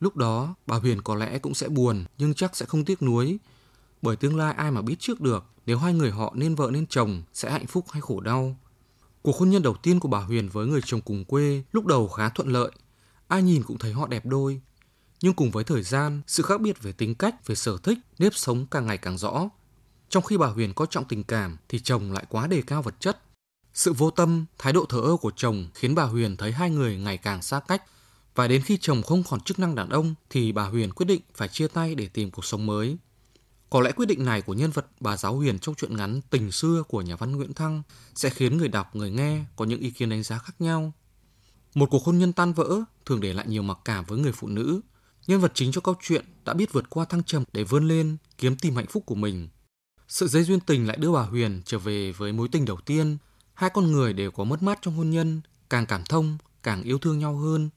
Lúc 0.00 0.16
đó, 0.16 0.54
bà 0.66 0.76
Huyền 0.76 1.02
có 1.02 1.14
lẽ 1.14 1.38
cũng 1.38 1.54
sẽ 1.54 1.68
buồn, 1.68 2.04
nhưng 2.18 2.34
chắc 2.34 2.56
sẽ 2.56 2.66
không 2.66 2.84
tiếc 2.84 3.02
nuối. 3.02 3.38
Bởi 4.02 4.16
tương 4.16 4.36
lai 4.36 4.54
ai 4.54 4.70
mà 4.70 4.82
biết 4.82 4.96
trước 4.98 5.20
được 5.20 5.44
nếu 5.66 5.78
hai 5.78 5.94
người 5.94 6.10
họ 6.10 6.32
nên 6.36 6.54
vợ 6.54 6.70
nên 6.72 6.86
chồng 6.86 7.22
sẽ 7.34 7.50
hạnh 7.50 7.66
phúc 7.66 7.84
hay 7.90 8.00
khổ 8.00 8.20
đau. 8.20 8.56
Cuộc 9.22 9.36
hôn 9.36 9.50
nhân 9.50 9.62
đầu 9.62 9.76
tiên 9.82 10.00
của 10.00 10.08
bà 10.08 10.18
Huyền 10.18 10.48
với 10.48 10.66
người 10.66 10.80
chồng 10.84 11.00
cùng 11.00 11.24
quê 11.24 11.62
lúc 11.72 11.86
đầu 11.86 12.08
khá 12.08 12.28
thuận 12.28 12.48
lợi, 12.48 12.70
ai 13.28 13.42
nhìn 13.42 13.62
cũng 13.62 13.78
thấy 13.78 13.92
họ 13.92 14.06
đẹp 14.06 14.26
đôi. 14.26 14.60
Nhưng 15.20 15.34
cùng 15.34 15.50
với 15.50 15.64
thời 15.64 15.82
gian, 15.82 16.22
sự 16.26 16.42
khác 16.42 16.60
biệt 16.60 16.82
về 16.82 16.92
tính 16.92 17.14
cách, 17.14 17.46
về 17.46 17.54
sở 17.54 17.78
thích, 17.82 17.98
nếp 18.18 18.34
sống 18.34 18.66
càng 18.70 18.86
ngày 18.86 18.98
càng 18.98 19.18
rõ. 19.18 19.48
Trong 20.08 20.22
khi 20.22 20.36
bà 20.36 20.46
Huyền 20.46 20.74
có 20.74 20.86
trọng 20.86 21.04
tình 21.04 21.24
cảm 21.24 21.56
thì 21.68 21.78
chồng 21.78 22.12
lại 22.12 22.24
quá 22.28 22.46
đề 22.46 22.62
cao 22.62 22.82
vật 22.82 22.94
chất. 23.00 23.18
Sự 23.74 23.92
vô 23.92 24.10
tâm, 24.10 24.44
thái 24.58 24.72
độ 24.72 24.84
thờ 24.88 25.00
ơ 25.00 25.16
của 25.16 25.32
chồng 25.36 25.68
khiến 25.74 25.94
bà 25.94 26.04
Huyền 26.04 26.36
thấy 26.36 26.52
hai 26.52 26.70
người 26.70 26.96
ngày 26.96 27.16
càng 27.16 27.42
xa 27.42 27.60
cách. 27.60 27.82
Và 28.34 28.48
đến 28.48 28.62
khi 28.62 28.78
chồng 28.80 29.02
không 29.02 29.22
còn 29.30 29.40
chức 29.40 29.58
năng 29.58 29.74
đàn 29.74 29.88
ông 29.88 30.14
thì 30.30 30.52
bà 30.52 30.64
Huyền 30.64 30.92
quyết 30.92 31.06
định 31.06 31.20
phải 31.34 31.48
chia 31.48 31.68
tay 31.68 31.94
để 31.94 32.08
tìm 32.08 32.30
cuộc 32.30 32.44
sống 32.44 32.66
mới. 32.66 32.96
Có 33.70 33.80
lẽ 33.80 33.92
quyết 33.92 34.06
định 34.06 34.24
này 34.24 34.42
của 34.42 34.54
nhân 34.54 34.70
vật 34.70 34.86
bà 35.00 35.16
giáo 35.16 35.36
Huyền 35.36 35.58
trong 35.58 35.74
truyện 35.74 35.96
ngắn 35.96 36.20
Tình 36.30 36.52
xưa 36.52 36.82
của 36.88 37.02
nhà 37.02 37.16
văn 37.16 37.32
Nguyễn 37.32 37.54
Thăng 37.54 37.82
sẽ 38.14 38.30
khiến 38.30 38.56
người 38.56 38.68
đọc, 38.68 38.96
người 38.96 39.10
nghe 39.10 39.44
có 39.56 39.64
những 39.64 39.80
ý 39.80 39.90
kiến 39.90 40.08
đánh 40.08 40.22
giá 40.22 40.38
khác 40.38 40.54
nhau. 40.58 40.92
Một 41.74 41.90
cuộc 41.90 42.04
hôn 42.04 42.18
nhân 42.18 42.32
tan 42.32 42.52
vỡ 42.52 42.80
thường 43.06 43.20
để 43.20 43.32
lại 43.32 43.46
nhiều 43.48 43.62
mặc 43.62 43.78
cảm 43.84 44.04
với 44.04 44.18
người 44.18 44.32
phụ 44.32 44.48
nữ. 44.48 44.80
Nhân 45.26 45.40
vật 45.40 45.52
chính 45.54 45.72
cho 45.72 45.80
câu 45.80 45.94
chuyện 46.02 46.24
đã 46.44 46.54
biết 46.54 46.72
vượt 46.72 46.90
qua 46.90 47.04
thăng 47.04 47.22
trầm 47.22 47.44
để 47.52 47.64
vươn 47.64 47.88
lên, 47.88 48.16
kiếm 48.38 48.56
tìm 48.56 48.76
hạnh 48.76 48.86
phúc 48.86 49.02
của 49.06 49.14
mình. 49.14 49.48
Sự 50.08 50.28
dây 50.28 50.42
duyên 50.42 50.60
tình 50.60 50.86
lại 50.86 50.96
đưa 50.96 51.12
bà 51.12 51.22
Huyền 51.22 51.62
trở 51.64 51.78
về 51.78 52.12
với 52.12 52.32
mối 52.32 52.48
tình 52.52 52.64
đầu 52.64 52.76
tiên. 52.86 53.16
Hai 53.54 53.70
con 53.74 53.92
người 53.92 54.12
đều 54.12 54.30
có 54.30 54.44
mất 54.44 54.62
mát 54.62 54.78
trong 54.82 54.96
hôn 54.96 55.10
nhân, 55.10 55.40
càng 55.70 55.86
cảm 55.86 56.04
thông, 56.04 56.38
càng 56.62 56.82
yêu 56.82 56.98
thương 56.98 57.18
nhau 57.18 57.36
hơn. 57.36 57.70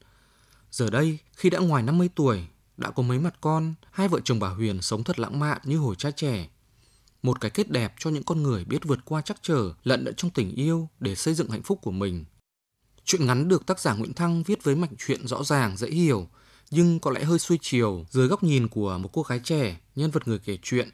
Giờ 0.70 0.90
đây, 0.90 1.18
khi 1.32 1.50
đã 1.50 1.58
ngoài 1.58 1.82
50 1.82 2.08
tuổi, 2.14 2.46
đã 2.76 2.90
có 2.90 3.02
mấy 3.02 3.18
mặt 3.18 3.34
con, 3.40 3.74
hai 3.90 4.08
vợ 4.08 4.20
chồng 4.24 4.38
bà 4.38 4.48
Huyền 4.48 4.82
sống 4.82 5.04
thật 5.04 5.18
lãng 5.18 5.38
mạn 5.38 5.58
như 5.64 5.78
hồi 5.78 5.94
trai 5.98 6.12
trẻ. 6.12 6.48
Một 7.22 7.40
cái 7.40 7.50
kết 7.50 7.70
đẹp 7.70 7.94
cho 7.98 8.10
những 8.10 8.24
con 8.24 8.42
người 8.42 8.64
biết 8.64 8.84
vượt 8.84 8.98
qua 9.04 9.20
chắc 9.20 9.36
trở, 9.42 9.72
lận 9.84 10.04
đận 10.04 10.14
trong 10.14 10.30
tình 10.30 10.54
yêu 10.54 10.88
để 11.00 11.14
xây 11.14 11.34
dựng 11.34 11.50
hạnh 11.50 11.62
phúc 11.62 11.78
của 11.82 11.90
mình. 11.90 12.24
Chuyện 13.08 13.26
ngắn 13.26 13.48
được 13.48 13.66
tác 13.66 13.80
giả 13.80 13.94
Nguyễn 13.94 14.14
Thăng 14.14 14.42
viết 14.42 14.64
với 14.64 14.76
mạch 14.76 14.90
truyện 14.98 15.26
rõ 15.26 15.44
ràng, 15.44 15.76
dễ 15.76 15.88
hiểu, 15.88 16.28
nhưng 16.70 17.00
có 17.00 17.10
lẽ 17.10 17.24
hơi 17.24 17.38
xuôi 17.38 17.58
chiều 17.62 18.04
dưới 18.10 18.26
góc 18.26 18.42
nhìn 18.42 18.68
của 18.68 18.98
một 18.98 19.10
cô 19.12 19.22
gái 19.22 19.40
trẻ, 19.44 19.80
nhân 19.96 20.10
vật 20.10 20.28
người 20.28 20.38
kể 20.38 20.58
chuyện. 20.62 20.90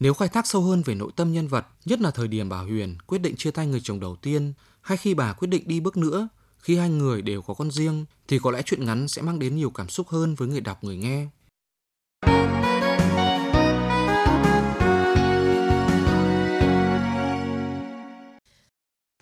Nếu 0.00 0.14
khai 0.14 0.28
thác 0.28 0.46
sâu 0.46 0.62
hơn 0.62 0.82
về 0.82 0.94
nội 0.94 1.12
tâm 1.16 1.32
nhân 1.32 1.48
vật, 1.48 1.66
nhất 1.84 2.00
là 2.00 2.10
thời 2.10 2.28
điểm 2.28 2.48
bà 2.48 2.58
Huyền 2.58 2.96
quyết 3.06 3.18
định 3.18 3.36
chia 3.36 3.50
tay 3.50 3.66
người 3.66 3.80
chồng 3.84 4.00
đầu 4.00 4.16
tiên, 4.16 4.52
hay 4.80 4.98
khi 4.98 5.14
bà 5.14 5.32
quyết 5.32 5.48
định 5.48 5.62
đi 5.66 5.80
bước 5.80 5.96
nữa, 5.96 6.28
khi 6.58 6.76
hai 6.76 6.90
người 6.90 7.22
đều 7.22 7.42
có 7.42 7.54
con 7.54 7.70
riêng, 7.70 8.04
thì 8.28 8.38
có 8.38 8.50
lẽ 8.50 8.62
chuyện 8.66 8.84
ngắn 8.84 9.08
sẽ 9.08 9.22
mang 9.22 9.38
đến 9.38 9.56
nhiều 9.56 9.70
cảm 9.70 9.88
xúc 9.88 10.08
hơn 10.08 10.34
với 10.34 10.48
người 10.48 10.60
đọc 10.60 10.84
người 10.84 10.96
nghe. 10.96 11.26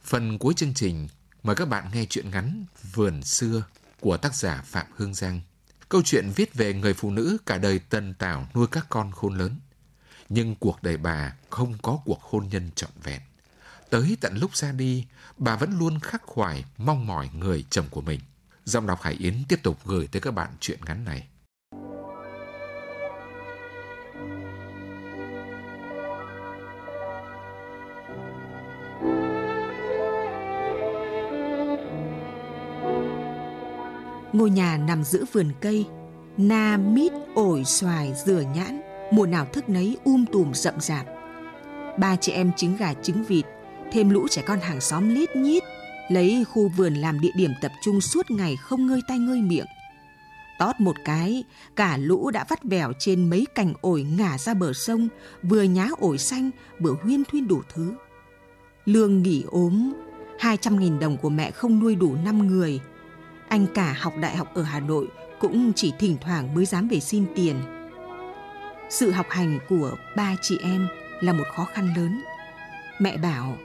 Phần 0.04 0.38
cuối 0.38 0.54
chương 0.54 0.74
trình 0.74 1.08
Mời 1.44 1.56
các 1.56 1.68
bạn 1.68 1.90
nghe 1.92 2.04
chuyện 2.10 2.30
ngắn 2.30 2.64
Vườn 2.92 3.22
xưa 3.22 3.62
của 4.00 4.16
tác 4.16 4.34
giả 4.34 4.62
Phạm 4.64 4.86
Hương 4.96 5.14
Giang. 5.14 5.40
Câu 5.88 6.02
chuyện 6.04 6.30
viết 6.36 6.54
về 6.54 6.74
người 6.74 6.94
phụ 6.94 7.10
nữ 7.10 7.38
cả 7.46 7.58
đời 7.58 7.78
tần 7.78 8.14
tảo 8.14 8.48
nuôi 8.54 8.66
các 8.66 8.86
con 8.88 9.12
khôn 9.12 9.38
lớn. 9.38 9.58
Nhưng 10.28 10.54
cuộc 10.54 10.82
đời 10.82 10.96
bà 10.96 11.32
không 11.50 11.78
có 11.82 11.98
cuộc 12.04 12.22
hôn 12.22 12.48
nhân 12.48 12.70
trọn 12.74 12.90
vẹn. 13.02 13.20
Tới 13.90 14.16
tận 14.20 14.36
lúc 14.36 14.56
ra 14.56 14.72
đi, 14.72 15.06
bà 15.36 15.56
vẫn 15.56 15.78
luôn 15.78 16.00
khắc 16.00 16.22
khoải 16.22 16.64
mong 16.76 17.06
mỏi 17.06 17.30
người 17.34 17.64
chồng 17.70 17.86
của 17.90 18.00
mình. 18.00 18.20
Giọng 18.64 18.86
đọc 18.86 19.02
Hải 19.02 19.14
Yến 19.14 19.44
tiếp 19.48 19.60
tục 19.62 19.78
gửi 19.84 20.06
tới 20.06 20.22
các 20.22 20.34
bạn 20.34 20.50
chuyện 20.60 20.78
ngắn 20.86 21.04
này. 21.04 21.28
Ngôi 34.34 34.50
nhà 34.50 34.76
nằm 34.76 35.04
giữa 35.04 35.24
vườn 35.32 35.46
cây, 35.60 35.86
na, 36.36 36.76
mít, 36.76 37.12
ổi, 37.34 37.64
xoài, 37.64 38.12
dừa 38.26 38.42
nhãn, 38.54 38.80
mùa 39.10 39.26
nào 39.26 39.46
thức 39.52 39.68
nấy 39.68 39.96
um 40.04 40.24
tùm 40.32 40.52
rậm 40.52 40.74
rạp. 40.80 41.06
Ba 41.98 42.16
chị 42.16 42.32
em 42.32 42.52
trứng 42.56 42.76
gà 42.76 42.94
trứng 42.94 43.24
vịt, 43.24 43.44
thêm 43.92 44.10
lũ 44.10 44.28
trẻ 44.28 44.42
con 44.46 44.60
hàng 44.60 44.80
xóm 44.80 45.14
lít 45.14 45.36
nhít, 45.36 45.62
lấy 46.08 46.44
khu 46.44 46.68
vườn 46.68 46.94
làm 46.94 47.20
địa 47.20 47.30
điểm 47.36 47.50
tập 47.62 47.72
trung 47.82 48.00
suốt 48.00 48.30
ngày 48.30 48.56
không 48.56 48.86
ngơi 48.86 49.00
tay 49.08 49.18
ngơi 49.18 49.40
miệng. 49.40 49.66
Tót 50.58 50.74
một 50.78 50.96
cái, 51.04 51.44
cả 51.76 51.96
lũ 51.96 52.30
đã 52.30 52.44
vắt 52.48 52.64
vẻo 52.64 52.92
trên 52.98 53.30
mấy 53.30 53.46
cành 53.54 53.74
ổi 53.80 54.02
ngả 54.02 54.38
ra 54.38 54.54
bờ 54.54 54.72
sông, 54.72 55.08
vừa 55.42 55.62
nhá 55.62 55.88
ổi 55.98 56.18
xanh, 56.18 56.50
vừa 56.80 56.96
huyên 57.02 57.24
thuyên 57.24 57.48
đủ 57.48 57.62
thứ. 57.74 57.94
Lương 58.84 59.22
nghỉ 59.22 59.44
ốm, 59.50 59.92
200.000 60.38 60.98
đồng 60.98 61.16
của 61.16 61.30
mẹ 61.30 61.50
không 61.50 61.80
nuôi 61.80 61.94
đủ 61.94 62.16
5 62.24 62.46
người. 62.46 62.80
Anh 63.48 63.66
cả 63.74 63.96
học 64.00 64.14
đại 64.20 64.36
học 64.36 64.54
ở 64.54 64.62
Hà 64.62 64.80
Nội 64.80 65.08
cũng 65.40 65.72
chỉ 65.76 65.92
thỉnh 65.98 66.16
thoảng 66.20 66.54
mới 66.54 66.64
dám 66.64 66.88
về 66.88 67.00
xin 67.00 67.26
tiền. 67.34 67.56
Sự 68.90 69.10
học 69.10 69.26
hành 69.30 69.58
của 69.68 69.96
ba 70.16 70.34
chị 70.42 70.58
em 70.62 70.88
là 71.20 71.32
một 71.32 71.44
khó 71.56 71.64
khăn 71.64 71.94
lớn. 71.96 72.22
Mẹ 72.98 73.16
bảo, 73.16 73.56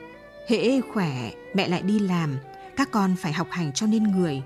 hễ 0.48 0.80
khỏe 0.80 1.30
mẹ 1.54 1.68
lại 1.68 1.82
đi 1.82 1.98
làm, 1.98 2.36
các 2.76 2.90
con 2.90 3.16
phải 3.18 3.32
học 3.32 3.48
hành 3.50 3.72
cho 3.72 3.86
nên 3.86 4.02
người. 4.02 4.42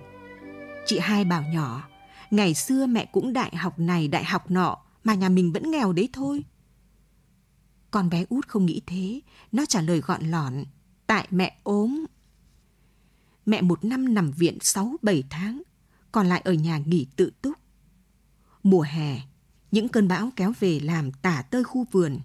Chị 0.86 0.98
hai 0.98 1.24
bảo 1.24 1.42
nhỏ, 1.42 1.88
ngày 2.30 2.54
xưa 2.54 2.86
mẹ 2.86 3.06
cũng 3.12 3.32
đại 3.32 3.56
học 3.56 3.78
này 3.78 4.08
đại 4.08 4.24
học 4.24 4.50
nọ 4.50 4.76
mà 5.04 5.14
nhà 5.14 5.28
mình 5.28 5.52
vẫn 5.52 5.70
nghèo 5.70 5.92
đấy 5.92 6.08
thôi. 6.12 6.44
Con 7.90 8.10
bé 8.10 8.24
út 8.28 8.48
không 8.48 8.66
nghĩ 8.66 8.82
thế, 8.86 9.20
nó 9.52 9.64
trả 9.66 9.80
lời 9.80 10.00
gọn 10.00 10.22
lỏn, 10.22 10.64
tại 11.06 11.26
mẹ 11.30 11.56
ốm. 11.62 12.04
Mẹ 13.46 13.62
một 13.62 13.84
năm 13.84 14.14
nằm 14.14 14.30
viện 14.30 14.58
6-7 14.58 15.22
tháng, 15.30 15.62
còn 16.12 16.26
lại 16.26 16.40
ở 16.44 16.52
nhà 16.52 16.78
nghỉ 16.78 17.06
tự 17.16 17.30
túc. 17.42 17.58
Mùa 18.62 18.82
hè, 18.82 19.20
những 19.70 19.88
cơn 19.88 20.08
bão 20.08 20.30
kéo 20.36 20.52
về 20.60 20.80
làm 20.80 21.12
tả 21.12 21.42
tơi 21.50 21.64
khu 21.64 21.86
vườn. 21.92 22.18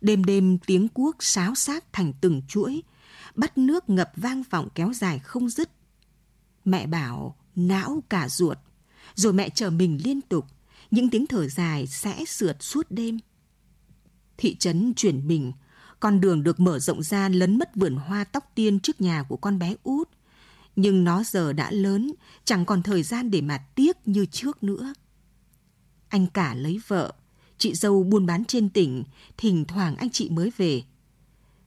Đêm 0.00 0.24
đêm 0.24 0.58
tiếng 0.58 0.88
cuốc 0.88 1.16
sáo 1.20 1.54
xác 1.54 1.92
thành 1.92 2.12
từng 2.20 2.42
chuỗi, 2.48 2.82
bắt 3.34 3.58
nước 3.58 3.90
ngập 3.90 4.12
vang 4.16 4.42
vọng 4.50 4.68
kéo 4.74 4.92
dài 4.92 5.18
không 5.18 5.48
dứt. 5.48 5.70
Mẹ 6.64 6.86
bảo 6.86 7.36
não 7.56 8.02
cả 8.08 8.28
ruột, 8.28 8.58
rồi 9.14 9.32
mẹ 9.32 9.48
chờ 9.48 9.70
mình 9.70 9.98
liên 10.04 10.20
tục, 10.20 10.46
những 10.90 11.10
tiếng 11.10 11.26
thở 11.26 11.48
dài 11.48 11.86
sẽ 11.86 12.24
sượt 12.24 12.56
suốt 12.60 12.86
đêm. 12.90 13.18
Thị 14.36 14.56
trấn 14.56 14.94
chuyển 14.94 15.28
mình, 15.28 15.52
con 16.00 16.20
đường 16.20 16.42
được 16.42 16.60
mở 16.60 16.78
rộng 16.78 17.02
ra 17.02 17.28
lấn 17.28 17.58
mất 17.58 17.76
vườn 17.76 17.96
hoa 17.96 18.24
tóc 18.24 18.52
tiên 18.54 18.80
trước 18.80 19.00
nhà 19.00 19.22
của 19.28 19.36
con 19.36 19.58
bé 19.58 19.74
út. 19.82 20.08
Nhưng 20.80 21.04
nó 21.04 21.22
giờ 21.22 21.52
đã 21.52 21.70
lớn, 21.70 22.12
chẳng 22.44 22.66
còn 22.66 22.82
thời 22.82 23.02
gian 23.02 23.30
để 23.30 23.40
mà 23.40 23.58
tiếc 23.58 24.08
như 24.08 24.26
trước 24.26 24.62
nữa. 24.62 24.94
Anh 26.08 26.26
cả 26.26 26.54
lấy 26.54 26.80
vợ, 26.86 27.12
chị 27.58 27.74
dâu 27.74 28.02
buôn 28.02 28.26
bán 28.26 28.44
trên 28.44 28.70
tỉnh, 28.70 29.04
thỉnh 29.36 29.64
thoảng 29.64 29.96
anh 29.96 30.10
chị 30.10 30.30
mới 30.30 30.52
về. 30.56 30.82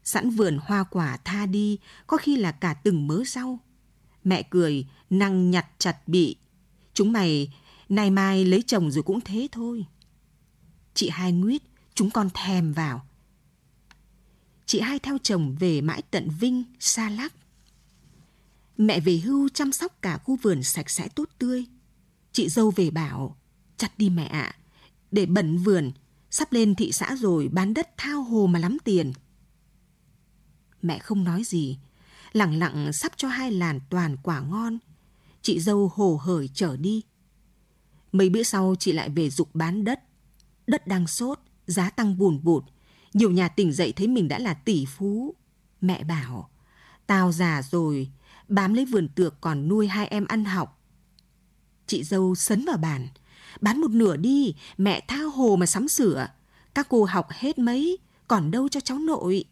Sẵn 0.03 0.29
vườn 0.29 0.57
hoa 0.61 0.83
quả 0.83 1.17
tha 1.17 1.45
đi, 1.45 1.79
có 2.07 2.17
khi 2.17 2.35
là 2.35 2.51
cả 2.51 2.73
từng 2.73 3.07
mớ 3.07 3.23
rau. 3.25 3.59
Mẹ 4.23 4.43
cười, 4.43 4.85
năng 5.09 5.51
nhặt 5.51 5.67
chặt 5.77 6.07
bị. 6.07 6.35
Chúng 6.93 7.11
mày, 7.11 7.53
nay 7.89 8.11
mai 8.11 8.45
lấy 8.45 8.63
chồng 8.67 8.91
rồi 8.91 9.03
cũng 9.03 9.21
thế 9.21 9.47
thôi. 9.51 9.85
Chị 10.93 11.09
hai 11.09 11.31
nguyết, 11.31 11.61
chúng 11.93 12.09
con 12.09 12.29
thèm 12.33 12.73
vào. 12.73 13.05
Chị 14.65 14.79
hai 14.79 14.99
theo 14.99 15.17
chồng 15.23 15.55
về 15.59 15.81
mãi 15.81 16.01
tận 16.11 16.29
Vinh, 16.39 16.63
xa 16.79 17.09
lắc. 17.09 17.33
Mẹ 18.83 18.99
về 18.99 19.17
hưu 19.17 19.49
chăm 19.49 19.71
sóc 19.71 20.01
cả 20.01 20.17
khu 20.17 20.35
vườn 20.35 20.63
sạch 20.63 20.89
sẽ 20.89 21.07
tốt 21.07 21.29
tươi. 21.37 21.65
Chị 22.31 22.49
dâu 22.49 22.71
về 22.71 22.89
bảo, 22.91 23.37
chặt 23.77 23.97
đi 23.97 24.09
mẹ 24.09 24.25
ạ, 24.25 24.55
để 25.11 25.25
bẩn 25.25 25.57
vườn, 25.57 25.91
sắp 26.29 26.53
lên 26.53 26.75
thị 26.75 26.91
xã 26.91 27.15
rồi 27.15 27.47
bán 27.47 27.73
đất 27.73 27.89
thao 27.97 28.23
hồ 28.23 28.47
mà 28.47 28.59
lắm 28.59 28.77
tiền. 28.83 29.13
Mẹ 30.81 30.99
không 30.99 31.23
nói 31.23 31.43
gì, 31.43 31.77
lặng 32.33 32.59
lặng 32.59 32.93
sắp 32.93 33.11
cho 33.15 33.27
hai 33.27 33.51
làn 33.51 33.79
toàn 33.89 34.17
quả 34.23 34.39
ngon. 34.39 34.77
Chị 35.41 35.59
dâu 35.59 35.91
hồ 35.95 36.19
hởi 36.23 36.49
trở 36.53 36.77
đi. 36.77 37.01
Mấy 38.11 38.29
bữa 38.29 38.43
sau 38.43 38.75
chị 38.79 38.91
lại 38.91 39.09
về 39.09 39.29
dục 39.29 39.49
bán 39.53 39.83
đất. 39.83 39.99
Đất 40.67 40.87
đang 40.87 41.07
sốt, 41.07 41.39
giá 41.67 41.89
tăng 41.89 42.17
bùn 42.17 42.43
bụt. 42.43 42.63
Nhiều 43.13 43.31
nhà 43.31 43.47
tỉnh 43.47 43.73
dậy 43.73 43.93
thấy 43.95 44.07
mình 44.07 44.27
đã 44.27 44.39
là 44.39 44.53
tỷ 44.53 44.85
phú. 44.85 45.35
Mẹ 45.81 46.03
bảo, 46.03 46.49
tao 47.07 47.31
già 47.31 47.61
rồi, 47.61 48.11
bám 48.53 48.73
lấy 48.73 48.85
vườn 48.85 49.07
tược 49.07 49.41
còn 49.41 49.67
nuôi 49.67 49.87
hai 49.87 50.07
em 50.07 50.25
ăn 50.25 50.45
học. 50.45 50.81
Chị 51.87 52.03
dâu 52.03 52.35
sấn 52.35 52.65
vào 52.65 52.77
bàn, 52.77 53.07
bán 53.61 53.81
một 53.81 53.91
nửa 53.91 54.17
đi, 54.17 54.55
mẹ 54.77 55.05
tha 55.07 55.17
hồ 55.17 55.55
mà 55.55 55.65
sắm 55.65 55.87
sửa. 55.87 56.27
Các 56.73 56.87
cô 56.89 57.03
học 57.03 57.27
hết 57.29 57.57
mấy, 57.59 57.97
còn 58.27 58.51
đâu 58.51 58.69
cho 58.69 58.79
cháu 58.79 58.99
nội. 58.99 59.45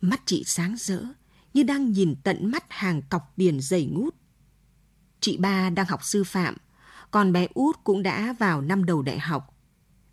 Mắt 0.00 0.22
chị 0.26 0.44
sáng 0.46 0.76
rỡ, 0.78 1.04
như 1.54 1.62
đang 1.62 1.92
nhìn 1.92 2.14
tận 2.24 2.46
mắt 2.46 2.64
hàng 2.68 3.02
cọc 3.02 3.32
tiền 3.36 3.60
dày 3.60 3.86
ngút. 3.86 4.14
Chị 5.20 5.36
ba 5.36 5.70
đang 5.70 5.86
học 5.86 6.04
sư 6.04 6.24
phạm, 6.24 6.56
còn 7.10 7.32
bé 7.32 7.46
út 7.54 7.76
cũng 7.84 8.02
đã 8.02 8.34
vào 8.38 8.60
năm 8.60 8.84
đầu 8.84 9.02
đại 9.02 9.18
học. 9.18 9.56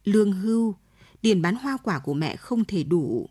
Lương 0.03 0.31
hưu, 0.31 0.75
tiền 1.21 1.41
bán 1.41 1.55
hoa 1.55 1.77
quả 1.77 1.99
của 1.99 2.13
mẹ 2.13 2.35
không 2.35 2.65
thể 2.65 2.83
đủ. 2.83 3.29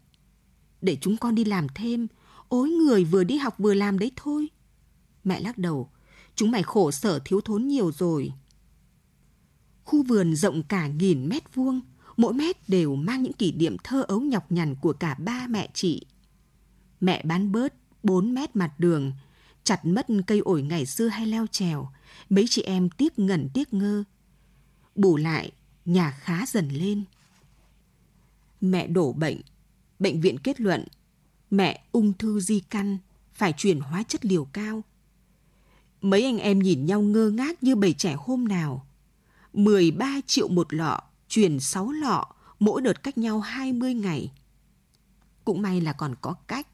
Để 0.80 0.98
chúng 1.00 1.16
con 1.16 1.34
đi 1.34 1.44
làm 1.44 1.66
thêm, 1.74 2.06
ối 2.48 2.70
người 2.70 3.04
vừa 3.04 3.24
đi 3.24 3.36
học 3.36 3.54
vừa 3.58 3.74
làm 3.74 3.98
đấy 3.98 4.12
thôi. 4.16 4.48
Mẹ 5.24 5.40
lắc 5.40 5.58
đầu, 5.58 5.90
chúng 6.34 6.50
mày 6.50 6.62
khổ 6.62 6.90
sở 6.90 7.18
thiếu 7.24 7.40
thốn 7.40 7.66
nhiều 7.66 7.92
rồi. 7.92 8.32
Khu 9.84 10.02
vườn 10.02 10.36
rộng 10.36 10.62
cả 10.62 10.86
nghìn 10.86 11.28
mét 11.28 11.54
vuông, 11.54 11.80
mỗi 12.16 12.32
mét 12.32 12.68
đều 12.68 12.96
mang 12.96 13.22
những 13.22 13.32
kỷ 13.32 13.52
niệm 13.52 13.76
thơ 13.84 14.02
ấu 14.08 14.20
nhọc 14.20 14.52
nhằn 14.52 14.74
của 14.74 14.92
cả 14.92 15.14
ba 15.14 15.46
mẹ 15.46 15.68
chị. 15.74 16.06
Mẹ 17.00 17.22
bán 17.24 17.52
bớt 17.52 17.74
4 18.02 18.34
mét 18.34 18.56
mặt 18.56 18.72
đường, 18.78 19.12
chặt 19.64 19.84
mất 19.84 20.06
cây 20.26 20.38
ổi 20.38 20.62
ngày 20.62 20.86
xưa 20.86 21.08
hay 21.08 21.26
leo 21.26 21.46
trèo, 21.46 21.88
mấy 22.30 22.44
chị 22.48 22.62
em 22.62 22.90
tiếc 22.90 23.18
ngẩn 23.18 23.48
tiếc 23.54 23.74
ngơ. 23.74 24.04
Bù 24.94 25.16
lại, 25.16 25.52
nhà 25.84 26.10
khá 26.10 26.46
dần 26.46 26.68
lên. 26.68 27.04
Mẹ 28.60 28.86
đổ 28.86 29.12
bệnh, 29.12 29.40
bệnh 29.98 30.20
viện 30.20 30.38
kết 30.38 30.60
luận, 30.60 30.84
mẹ 31.50 31.84
ung 31.92 32.12
thư 32.12 32.40
di 32.40 32.60
căn, 32.60 32.98
phải 33.34 33.52
chuyển 33.56 33.80
hóa 33.80 34.02
chất 34.02 34.24
liều 34.24 34.44
cao. 34.44 34.82
Mấy 36.00 36.24
anh 36.24 36.38
em 36.38 36.58
nhìn 36.58 36.86
nhau 36.86 37.02
ngơ 37.02 37.30
ngác 37.30 37.62
như 37.62 37.76
bầy 37.76 37.92
trẻ 37.92 38.14
hôm 38.18 38.48
nào. 38.48 38.86
13 39.52 40.20
triệu 40.26 40.48
một 40.48 40.74
lọ, 40.74 41.00
chuyển 41.28 41.60
6 41.60 41.92
lọ, 41.92 42.24
mỗi 42.58 42.82
đợt 42.82 43.02
cách 43.02 43.18
nhau 43.18 43.40
20 43.40 43.94
ngày. 43.94 44.32
Cũng 45.44 45.62
may 45.62 45.80
là 45.80 45.92
còn 45.92 46.14
có 46.20 46.34
cách. 46.46 46.66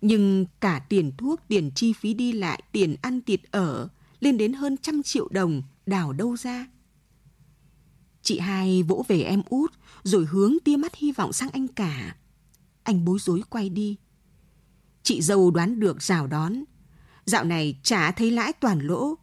Nhưng 0.00 0.46
cả 0.60 0.78
tiền 0.88 1.12
thuốc, 1.18 1.40
tiền 1.48 1.70
chi 1.74 1.92
phí 1.92 2.14
đi 2.14 2.32
lại, 2.32 2.62
tiền 2.72 2.96
ăn 3.02 3.20
tiền 3.20 3.40
ở 3.50 3.88
lên 4.20 4.38
đến 4.38 4.52
hơn 4.52 4.76
trăm 4.76 5.02
triệu 5.02 5.28
đồng 5.30 5.62
đào 5.86 6.12
đâu 6.12 6.36
ra. 6.36 6.66
Chị 8.22 8.38
hai 8.38 8.82
vỗ 8.82 9.04
về 9.08 9.22
em 9.22 9.42
út 9.48 9.72
rồi 10.02 10.26
hướng 10.26 10.54
tia 10.64 10.76
mắt 10.76 10.94
hy 10.94 11.12
vọng 11.12 11.32
sang 11.32 11.50
anh 11.50 11.68
cả. 11.68 12.16
Anh 12.82 13.04
bối 13.04 13.18
rối 13.18 13.42
quay 13.50 13.68
đi. 13.68 13.96
Chị 15.02 15.22
dâu 15.22 15.50
đoán 15.50 15.80
được 15.80 16.02
rào 16.02 16.26
đón. 16.26 16.64
Dạo 17.24 17.44
này 17.44 17.80
chả 17.82 18.12
thấy 18.12 18.30
lãi 18.30 18.52
toàn 18.52 18.78
lỗ. 18.80 19.14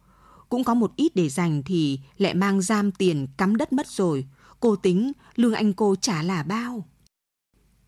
Cũng 0.48 0.64
có 0.64 0.74
một 0.74 0.92
ít 0.96 1.16
để 1.16 1.28
dành 1.28 1.62
thì 1.62 2.00
lại 2.16 2.34
mang 2.34 2.62
giam 2.62 2.92
tiền 2.92 3.26
cắm 3.36 3.56
đất 3.56 3.72
mất 3.72 3.86
rồi. 3.86 4.26
Cô 4.60 4.76
tính 4.76 5.12
lương 5.36 5.54
anh 5.54 5.72
cô 5.72 5.96
trả 5.96 6.22
là 6.22 6.42
bao. 6.42 6.88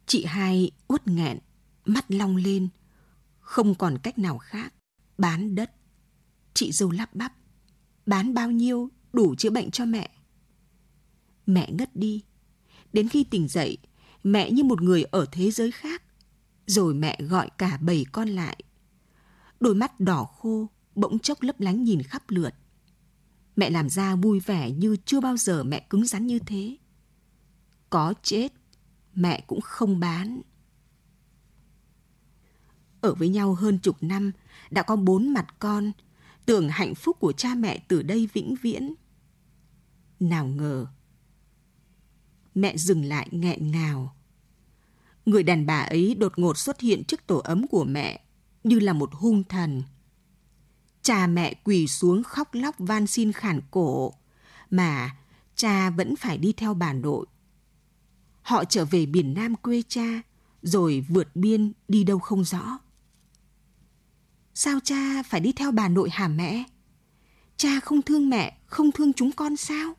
Chị 0.07 0.25
hai 0.25 0.71
uất 0.89 1.07
nghẹn, 1.07 1.39
mắt 1.85 2.05
long 2.09 2.37
lên. 2.37 2.69
Không 3.41 3.75
còn 3.75 3.99
cách 3.99 4.19
nào 4.19 4.39
khác. 4.39 4.75
Bán 5.19 5.55
đất. 5.55 5.71
Chị 6.55 6.73
dâu 6.73 6.91
lắp 6.91 7.15
bắp. 7.15 7.33
Bán 8.07 8.35
bao 8.35 8.51
nhiêu 8.51 8.91
đủ 9.13 9.35
chữa 9.35 9.51
bệnh 9.51 9.71
cho 9.71 9.85
mẹ. 9.85 10.11
Mẹ 11.47 11.71
ngất 11.73 11.97
đi. 11.97 12.23
Đến 12.93 13.09
khi 13.09 13.25
tỉnh 13.25 13.49
dậy, 13.49 13.79
mẹ 14.23 14.51
như 14.51 14.65
một 14.65 14.83
người 14.83 15.03
ở 15.03 15.27
thế 15.33 15.51
giới 15.51 15.71
khác. 15.71 16.03
Rồi 16.67 16.95
mẹ 16.95 17.19
gọi 17.21 17.51
cả 17.59 17.79
bảy 17.81 18.07
con 18.13 18.29
lại. 18.29 18.63
Đôi 19.61 19.75
mắt 19.75 20.01
đỏ 20.01 20.25
khô, 20.25 20.69
bỗng 20.95 21.19
chốc 21.19 21.43
lấp 21.43 21.61
lánh 21.61 21.85
nhìn 21.85 22.03
khắp 22.03 22.23
lượt. 22.29 22.55
Mẹ 23.57 23.71
làm 23.71 23.89
ra 23.89 24.17
vui 24.17 24.41
vẻ 24.41 24.71
như 24.71 24.97
chưa 25.05 25.21
bao 25.21 25.37
giờ 25.37 25.65
mẹ 25.65 25.87
cứng 25.91 26.07
rắn 26.07 26.27
như 26.27 26.39
thế. 26.39 26.77
Có 27.91 28.15
chết, 28.23 28.53
mẹ 29.15 29.45
cũng 29.47 29.61
không 29.61 30.01
bán. 30.01 30.41
Ở 33.01 33.15
với 33.15 33.29
nhau 33.29 33.55
hơn 33.55 33.79
chục 33.79 33.97
năm, 34.01 34.33
đã 34.71 34.83
có 34.83 34.97
bốn 34.97 35.33
mặt 35.33 35.47
con, 35.59 35.93
tưởng 36.47 36.69
hạnh 36.69 36.95
phúc 36.95 37.17
của 37.21 37.33
cha 37.33 37.55
mẹ 37.55 37.85
từ 37.89 38.03
đây 38.03 38.29
vĩnh 38.33 38.55
viễn. 38.63 38.95
Nào 40.21 40.47
ngờ, 40.47 40.87
mẹ 42.55 42.77
dừng 42.77 43.05
lại 43.05 43.29
nghẹn 43.31 43.71
ngào. 43.71 44.17
Người 45.27 45.43
đàn 45.43 45.67
bà 45.67 45.81
ấy 45.81 46.15
đột 46.15 46.39
ngột 46.39 46.59
xuất 46.59 46.81
hiện 46.81 47.05
trước 47.05 47.27
tổ 47.27 47.39
ấm 47.39 47.67
của 47.67 47.85
mẹ 47.85 48.25
như 48.65 48.79
là 48.79 48.93
một 48.93 49.11
hung 49.13 49.45
thần. 49.45 49.83
Cha 51.03 51.27
mẹ 51.27 51.55
quỳ 51.55 51.87
xuống 51.87 52.23
khóc 52.23 52.49
lóc 52.53 52.75
van 52.79 53.07
xin 53.07 53.33
khản 53.33 53.61
cổ, 53.71 54.15
mà 54.71 55.17
cha 55.55 55.91
vẫn 55.91 56.17
phải 56.17 56.39
đi 56.39 56.53
theo 56.53 56.75
bà 56.75 56.93
nội. 56.93 57.27
Họ 58.43 58.65
trở 58.65 58.85
về 58.85 59.07
biển 59.07 59.35
Nam 59.35 59.55
quê 59.55 59.83
cha, 59.89 60.23
rồi 60.63 61.07
vượt 61.09 61.37
biên 61.37 61.73
đi 61.89 62.05
đâu 62.05 62.19
không 62.19 62.45
rõ. 62.45 62.79
Sao 64.55 64.79
cha 64.85 65.23
phải 65.23 65.41
đi 65.41 65.53
theo 65.53 65.73
bà 65.73 65.89
nội 65.89 66.11
hả 66.11 66.29
mẹ? 66.29 66.65
Cha 67.57 67.81
không 67.81 68.03
thương 68.03 68.31
mẹ, 68.31 68.59
không 68.67 68.93
thương 68.93 69.13
chúng 69.13 69.33
con 69.33 69.57
sao? 69.57 69.95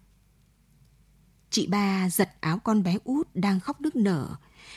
Chị 1.51 1.67
ba 1.67 2.09
giật 2.09 2.41
áo 2.41 2.59
con 2.59 2.83
bé 2.83 2.97
út 3.03 3.27
đang 3.33 3.59
khóc 3.59 3.81
nức 3.81 3.95
nở. 3.95 4.35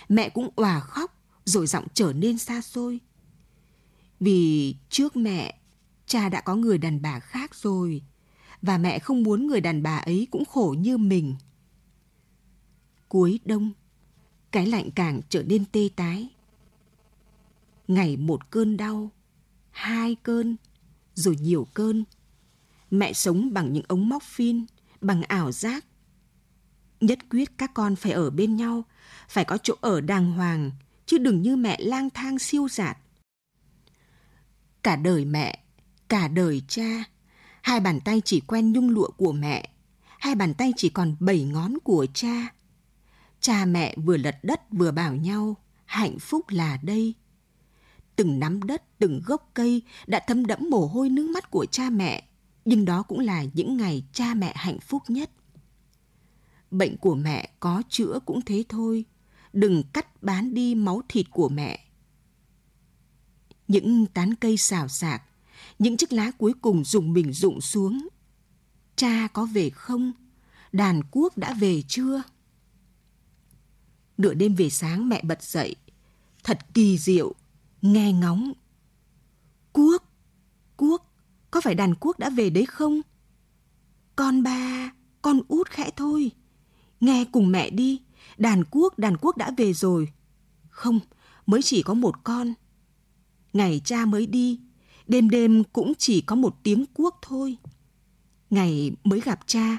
Mẹ 0.08 0.28
cũng 0.28 0.50
òa 0.56 0.80
khóc, 0.80 1.18
rồi 1.44 1.66
giọng 1.66 1.86
trở 1.94 2.12
nên 2.12 2.38
xa 2.38 2.60
xôi. 2.60 3.00
Vì 4.20 4.76
trước 4.88 5.16
mẹ, 5.16 5.60
cha 6.06 6.28
đã 6.28 6.40
có 6.40 6.54
người 6.54 6.78
đàn 6.78 7.02
bà 7.02 7.20
khác 7.20 7.54
rồi, 7.54 8.02
và 8.62 8.78
mẹ 8.78 8.98
không 8.98 9.22
muốn 9.22 9.46
người 9.46 9.60
đàn 9.60 9.82
bà 9.82 9.96
ấy 9.96 10.28
cũng 10.30 10.44
khổ 10.44 10.74
như 10.78 10.98
mình. 10.98 11.36
Cuối 13.08 13.40
đông, 13.44 13.72
cái 14.50 14.66
lạnh 14.66 14.90
càng 14.90 15.20
trở 15.28 15.42
nên 15.42 15.64
tê 15.64 15.88
tái. 15.96 16.28
Ngày 17.88 18.16
một 18.16 18.50
cơn 18.50 18.76
đau, 18.76 19.10
hai 19.70 20.14
cơn, 20.22 20.56
rồi 21.14 21.36
nhiều 21.40 21.66
cơn. 21.74 22.04
Mẹ 22.90 23.12
sống 23.12 23.52
bằng 23.52 23.72
những 23.72 23.84
ống 23.88 24.08
móc 24.08 24.22
phin, 24.22 24.64
bằng 25.00 25.22
ảo 25.22 25.52
giác. 25.52 25.84
Nhất 27.04 27.18
quyết 27.30 27.58
các 27.58 27.74
con 27.74 27.96
phải 27.96 28.12
ở 28.12 28.30
bên 28.30 28.56
nhau, 28.56 28.84
phải 29.28 29.44
có 29.44 29.58
chỗ 29.62 29.74
ở 29.80 30.00
đàng 30.00 30.32
hoàng, 30.32 30.70
chứ 31.06 31.18
đừng 31.18 31.42
như 31.42 31.56
mẹ 31.56 31.76
lang 31.80 32.10
thang 32.10 32.38
siêu 32.38 32.68
giạt. 32.68 32.98
Cả 34.82 34.96
đời 34.96 35.24
mẹ, 35.24 35.58
cả 36.08 36.28
đời 36.28 36.62
cha, 36.68 37.04
hai 37.62 37.80
bàn 37.80 38.00
tay 38.00 38.22
chỉ 38.24 38.40
quen 38.40 38.72
nhung 38.72 38.88
lụa 38.88 39.10
của 39.10 39.32
mẹ, 39.32 39.68
hai 40.18 40.34
bàn 40.34 40.54
tay 40.54 40.72
chỉ 40.76 40.88
còn 40.88 41.16
bảy 41.20 41.44
ngón 41.44 41.78
của 41.84 42.06
cha. 42.14 42.48
Cha 43.40 43.64
mẹ 43.64 43.96
vừa 43.96 44.16
lật 44.16 44.36
đất 44.42 44.60
vừa 44.70 44.90
bảo 44.90 45.14
nhau, 45.14 45.56
hạnh 45.84 46.18
phúc 46.18 46.44
là 46.48 46.78
đây. 46.82 47.14
Từng 48.16 48.40
nắm 48.40 48.62
đất, 48.62 48.98
từng 48.98 49.22
gốc 49.26 49.50
cây 49.54 49.82
đã 50.06 50.20
thấm 50.26 50.46
đẫm 50.46 50.70
mồ 50.70 50.86
hôi 50.86 51.08
nước 51.08 51.30
mắt 51.30 51.50
của 51.50 51.66
cha 51.66 51.90
mẹ, 51.90 52.28
nhưng 52.64 52.84
đó 52.84 53.02
cũng 53.02 53.18
là 53.18 53.44
những 53.54 53.76
ngày 53.76 54.04
cha 54.12 54.34
mẹ 54.34 54.52
hạnh 54.56 54.80
phúc 54.80 55.02
nhất. 55.08 55.30
Bệnh 56.74 56.96
của 56.96 57.14
mẹ 57.14 57.50
có 57.60 57.82
chữa 57.88 58.18
cũng 58.26 58.40
thế 58.42 58.64
thôi, 58.68 59.04
đừng 59.52 59.82
cắt 59.92 60.22
bán 60.22 60.54
đi 60.54 60.74
máu 60.74 61.02
thịt 61.08 61.26
của 61.30 61.48
mẹ. 61.48 61.84
Những 63.68 64.06
tán 64.06 64.34
cây 64.34 64.56
xào 64.56 64.88
xạc, 64.88 65.22
những 65.78 65.96
chiếc 65.96 66.12
lá 66.12 66.30
cuối 66.30 66.52
cùng 66.62 66.84
dùng 66.84 67.12
mình 67.12 67.32
rụng 67.32 67.60
xuống. 67.60 68.08
Cha 68.96 69.28
có 69.32 69.46
về 69.46 69.70
không? 69.70 70.12
Đàn 70.72 71.02
cuốc 71.04 71.36
đã 71.36 71.54
về 71.54 71.82
chưa? 71.88 72.22
Nửa 74.18 74.34
đêm 74.34 74.54
về 74.54 74.70
sáng 74.70 75.08
mẹ 75.08 75.22
bật 75.22 75.42
dậy. 75.42 75.76
Thật 76.44 76.58
kỳ 76.74 76.98
diệu, 76.98 77.34
nghe 77.82 78.12
ngóng. 78.12 78.52
Cuốc, 79.72 80.02
cuốc, 80.76 81.06
có 81.50 81.60
phải 81.60 81.74
đàn 81.74 81.94
cuốc 81.94 82.18
đã 82.18 82.30
về 82.30 82.50
đấy 82.50 82.66
không? 82.66 83.00
Con 84.16 84.42
ba, 84.42 84.92
con 85.22 85.40
út 85.48 85.68
khẽ 85.70 85.90
thôi. 85.96 86.32
Nghe 87.04 87.24
cùng 87.24 87.52
mẹ 87.52 87.70
đi, 87.70 88.00
đàn 88.38 88.64
quốc 88.70 88.98
đàn 88.98 89.16
quốc 89.16 89.36
đã 89.36 89.50
về 89.56 89.72
rồi. 89.72 90.12
Không, 90.68 91.00
mới 91.46 91.62
chỉ 91.62 91.82
có 91.82 91.94
một 91.94 92.24
con. 92.24 92.54
Ngày 93.52 93.80
cha 93.84 94.04
mới 94.04 94.26
đi, 94.26 94.60
đêm 95.06 95.30
đêm 95.30 95.64
cũng 95.64 95.92
chỉ 95.98 96.20
có 96.20 96.36
một 96.36 96.56
tiếng 96.62 96.84
quốc 96.94 97.18
thôi. 97.22 97.56
Ngày 98.50 98.92
mới 99.04 99.20
gặp 99.20 99.40
cha, 99.46 99.78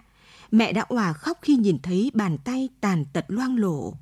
mẹ 0.51 0.73
đã 0.73 0.81
òa 0.81 1.13
khóc 1.13 1.39
khi 1.41 1.55
nhìn 1.55 1.77
thấy 1.83 2.11
bàn 2.13 2.37
tay 2.37 2.69
tàn 2.81 3.05
tật 3.13 3.25
loang 3.27 3.57
lổ. 3.57 3.93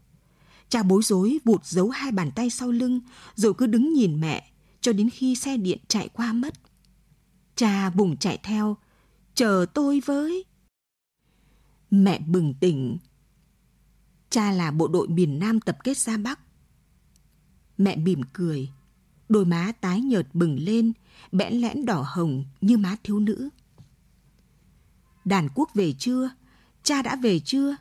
Cha 0.69 0.83
bối 0.83 1.03
rối 1.03 1.39
vụt 1.45 1.65
giấu 1.65 1.89
hai 1.89 2.11
bàn 2.11 2.31
tay 2.35 2.49
sau 2.49 2.71
lưng, 2.71 2.99
rồi 3.35 3.53
cứ 3.53 3.67
đứng 3.67 3.93
nhìn 3.93 4.21
mẹ, 4.21 4.51
cho 4.81 4.93
đến 4.93 5.09
khi 5.09 5.35
xe 5.35 5.57
điện 5.57 5.79
chạy 5.87 6.09
qua 6.09 6.33
mất. 6.33 6.53
Cha 7.55 7.89
bùng 7.89 8.17
chạy 8.17 8.37
theo, 8.43 8.77
chờ 9.35 9.65
tôi 9.73 10.01
với. 10.05 10.45
Mẹ 11.91 12.19
bừng 12.19 12.53
tỉnh. 12.53 12.97
Cha 14.33 14.51
là 14.51 14.71
bộ 14.71 14.87
đội 14.87 15.07
miền 15.07 15.39
Nam 15.39 15.61
tập 15.61 15.77
kết 15.83 15.97
ra 15.97 16.17
Bắc. 16.17 16.39
Mẹ 17.77 17.95
mỉm 17.95 18.21
cười, 18.33 18.69
đôi 19.29 19.45
má 19.45 19.71
tái 19.81 20.01
nhợt 20.01 20.27
bừng 20.33 20.59
lên, 20.59 20.93
bẽn 21.31 21.53
lẽn 21.53 21.85
đỏ 21.85 22.05
hồng 22.07 22.45
như 22.61 22.77
má 22.77 22.95
thiếu 23.03 23.19
nữ. 23.19 23.49
Đàn 25.25 25.47
quốc 25.55 25.69
về 25.73 25.93
chưa? 25.99 26.29
Cha 26.83 27.01
đã 27.01 27.15
về 27.15 27.39
chưa? 27.39 27.75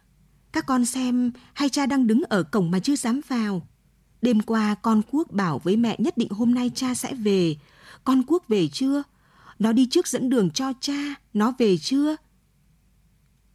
Các 0.52 0.66
con 0.66 0.84
xem 0.84 1.32
hay 1.52 1.68
cha 1.68 1.86
đang 1.86 2.06
đứng 2.06 2.22
ở 2.28 2.42
cổng 2.42 2.70
mà 2.70 2.78
chưa 2.78 2.96
dám 2.96 3.20
vào. 3.28 3.68
Đêm 4.22 4.40
qua 4.40 4.74
con 4.74 5.02
Quốc 5.10 5.30
bảo 5.30 5.58
với 5.58 5.76
mẹ 5.76 5.96
nhất 5.98 6.18
định 6.18 6.30
hôm 6.30 6.54
nay 6.54 6.70
cha 6.74 6.94
sẽ 6.94 7.14
về. 7.14 7.56
Con 8.04 8.22
Quốc 8.26 8.44
về 8.48 8.68
chưa? 8.68 9.02
Nó 9.58 9.72
đi 9.72 9.86
trước 9.90 10.08
dẫn 10.08 10.28
đường 10.28 10.50
cho 10.50 10.72
cha. 10.80 11.14
Nó 11.34 11.52
về 11.58 11.78
chưa? 11.78 12.16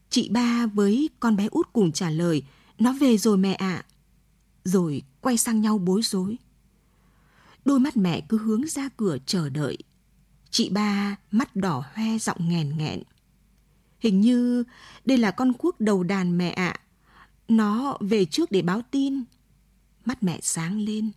Chị 0.09 0.29
ba 0.29 0.65
với 0.65 1.09
con 1.19 1.35
bé 1.35 1.47
út 1.51 1.67
cùng 1.73 1.91
trả 1.91 2.09
lời. 2.09 2.43
Nó 2.79 2.93
về 2.93 3.17
rồi 3.17 3.37
mẹ 3.37 3.53
ạ. 3.53 3.69
À. 3.69 3.85
Rồi 4.63 5.01
quay 5.21 5.37
sang 5.37 5.61
nhau 5.61 5.77
bối 5.77 6.01
rối. 6.01 6.37
Đôi 7.65 7.79
mắt 7.79 7.97
mẹ 7.97 8.21
cứ 8.29 8.37
hướng 8.37 8.67
ra 8.67 8.89
cửa 8.97 9.17
chờ 9.25 9.49
đợi. 9.49 9.77
Chị 10.49 10.69
ba 10.69 11.15
mắt 11.31 11.55
đỏ 11.55 11.83
hoe 11.93 12.17
giọng 12.17 12.49
nghèn 12.49 12.77
nghẹn. 12.77 13.03
Hình 13.99 14.21
như 14.21 14.63
đây 15.05 15.17
là 15.17 15.31
con 15.31 15.53
cuốc 15.53 15.79
đầu 15.79 16.03
đàn 16.03 16.37
mẹ 16.37 16.49
ạ. 16.49 16.67
À. 16.67 16.81
Nó 17.47 17.97
về 17.99 18.25
trước 18.25 18.51
để 18.51 18.61
báo 18.61 18.81
tin. 18.91 19.23
Mắt 20.05 20.23
mẹ 20.23 20.39
sáng 20.41 20.79
lên. 20.79 21.11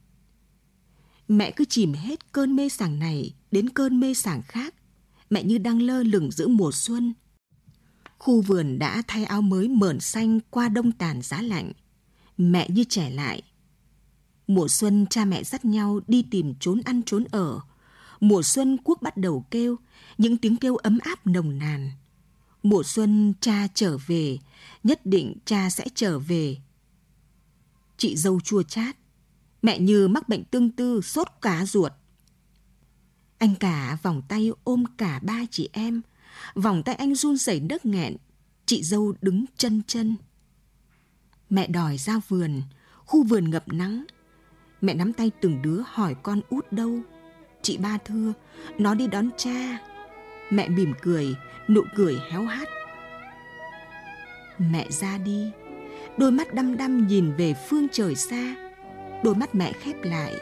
Mẹ 1.28 1.50
cứ 1.50 1.64
chìm 1.64 1.92
hết 1.92 2.32
cơn 2.32 2.56
mê 2.56 2.68
sảng 2.68 2.98
này 2.98 3.34
đến 3.50 3.68
cơn 3.68 4.00
mê 4.00 4.14
sảng 4.14 4.42
khác. 4.42 4.74
Mẹ 5.30 5.44
như 5.44 5.58
đang 5.58 5.82
lơ 5.82 6.02
lửng 6.02 6.30
giữa 6.30 6.48
mùa 6.48 6.72
xuân. 6.72 7.14
Khu 8.20 8.40
vườn 8.40 8.78
đã 8.78 9.02
thay 9.08 9.24
áo 9.24 9.42
mới 9.42 9.68
mờn 9.68 10.00
xanh 10.00 10.40
qua 10.50 10.68
đông 10.68 10.92
tàn 10.92 11.22
giá 11.22 11.42
lạnh. 11.42 11.72
Mẹ 12.36 12.68
như 12.70 12.84
trẻ 12.84 13.10
lại. 13.10 13.42
Mùa 14.46 14.68
xuân 14.68 15.06
cha 15.10 15.24
mẹ 15.24 15.44
dắt 15.44 15.64
nhau 15.64 16.00
đi 16.06 16.24
tìm 16.30 16.54
trốn 16.60 16.80
ăn 16.84 17.02
trốn 17.06 17.24
ở. 17.30 17.60
Mùa 18.20 18.42
xuân 18.42 18.76
quốc 18.84 19.02
bắt 19.02 19.16
đầu 19.16 19.46
kêu, 19.50 19.76
những 20.18 20.36
tiếng 20.36 20.56
kêu 20.56 20.76
ấm 20.76 20.98
áp 21.02 21.26
nồng 21.26 21.58
nàn. 21.58 21.90
Mùa 22.62 22.82
xuân 22.82 23.34
cha 23.40 23.66
trở 23.74 23.98
về, 24.06 24.38
nhất 24.84 25.00
định 25.06 25.34
cha 25.44 25.70
sẽ 25.70 25.86
trở 25.94 26.18
về. 26.18 26.56
Chị 27.96 28.16
dâu 28.16 28.40
chua 28.40 28.62
chát, 28.62 28.96
mẹ 29.62 29.78
như 29.78 30.08
mắc 30.08 30.28
bệnh 30.28 30.44
tương 30.44 30.70
tư 30.70 31.00
sốt 31.00 31.28
cá 31.42 31.66
ruột. 31.66 31.92
Anh 33.38 33.54
cả 33.54 33.98
vòng 34.02 34.22
tay 34.28 34.50
ôm 34.64 34.84
cả 34.98 35.20
ba 35.22 35.40
chị 35.50 35.68
em, 35.72 36.00
vòng 36.54 36.82
tay 36.82 36.94
anh 36.94 37.14
run 37.14 37.36
rẩy 37.36 37.60
đất 37.60 37.86
nghẹn, 37.86 38.16
chị 38.66 38.82
dâu 38.82 39.14
đứng 39.22 39.44
chân 39.56 39.82
chân. 39.86 40.16
Mẹ 41.50 41.66
đòi 41.66 41.98
ra 41.98 42.20
vườn, 42.28 42.62
khu 43.06 43.22
vườn 43.22 43.50
ngập 43.50 43.68
nắng. 43.68 44.04
Mẹ 44.80 44.94
nắm 44.94 45.12
tay 45.12 45.30
từng 45.40 45.62
đứa 45.62 45.82
hỏi 45.86 46.14
con 46.22 46.40
út 46.48 46.72
đâu. 46.72 46.98
Chị 47.62 47.78
ba 47.78 47.98
thưa, 48.04 48.32
nó 48.78 48.94
đi 48.94 49.06
đón 49.06 49.30
cha. 49.36 49.78
Mẹ 50.50 50.68
mỉm 50.68 50.92
cười, 51.02 51.36
nụ 51.68 51.82
cười 51.96 52.18
héo 52.30 52.42
hắt. 52.42 52.68
Mẹ 54.58 54.86
ra 54.90 55.18
đi, 55.18 55.50
đôi 56.18 56.32
mắt 56.32 56.54
đăm 56.54 56.76
đăm 56.76 57.06
nhìn 57.06 57.32
về 57.36 57.54
phương 57.68 57.86
trời 57.92 58.14
xa. 58.14 58.54
Đôi 59.24 59.34
mắt 59.34 59.54
mẹ 59.54 59.72
khép 59.72 59.96
lại, 60.02 60.34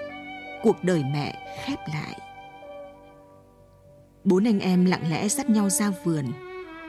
cuộc 0.63 0.85
đời 0.85 1.03
mẹ 1.13 1.57
khép 1.65 1.79
lại. 1.95 2.28
Bốn 4.29 4.47
anh 4.47 4.61
em 4.61 4.85
lặng 4.85 5.11
lẽ 5.11 5.29
dắt 5.29 5.51
nhau 5.51 5.71
ra 5.71 5.91
vườn. 6.05 6.25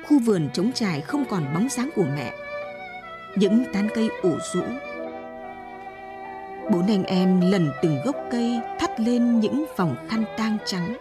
Khu 0.08 0.20
vườn 0.20 0.50
trống 0.54 0.72
trải 0.76 1.02
không 1.02 1.26
còn 1.30 1.54
bóng 1.54 1.70
dáng 1.70 1.90
của 1.96 2.06
mẹ. 2.16 2.34
Những 3.36 3.64
tán 3.74 3.88
cây 3.96 4.10
ủ 4.22 4.38
rũ. 4.54 4.64
Bốn 6.72 6.88
anh 6.88 7.04
em 7.04 7.42
lần 7.42 7.72
từng 7.82 7.98
gốc 8.06 8.16
cây 8.32 8.60
thắt 8.80 9.00
lên 9.00 9.40
những 9.40 9.66
vòng 9.78 9.96
khăn 10.10 10.24
tang 10.38 10.58
trắng. 10.66 10.98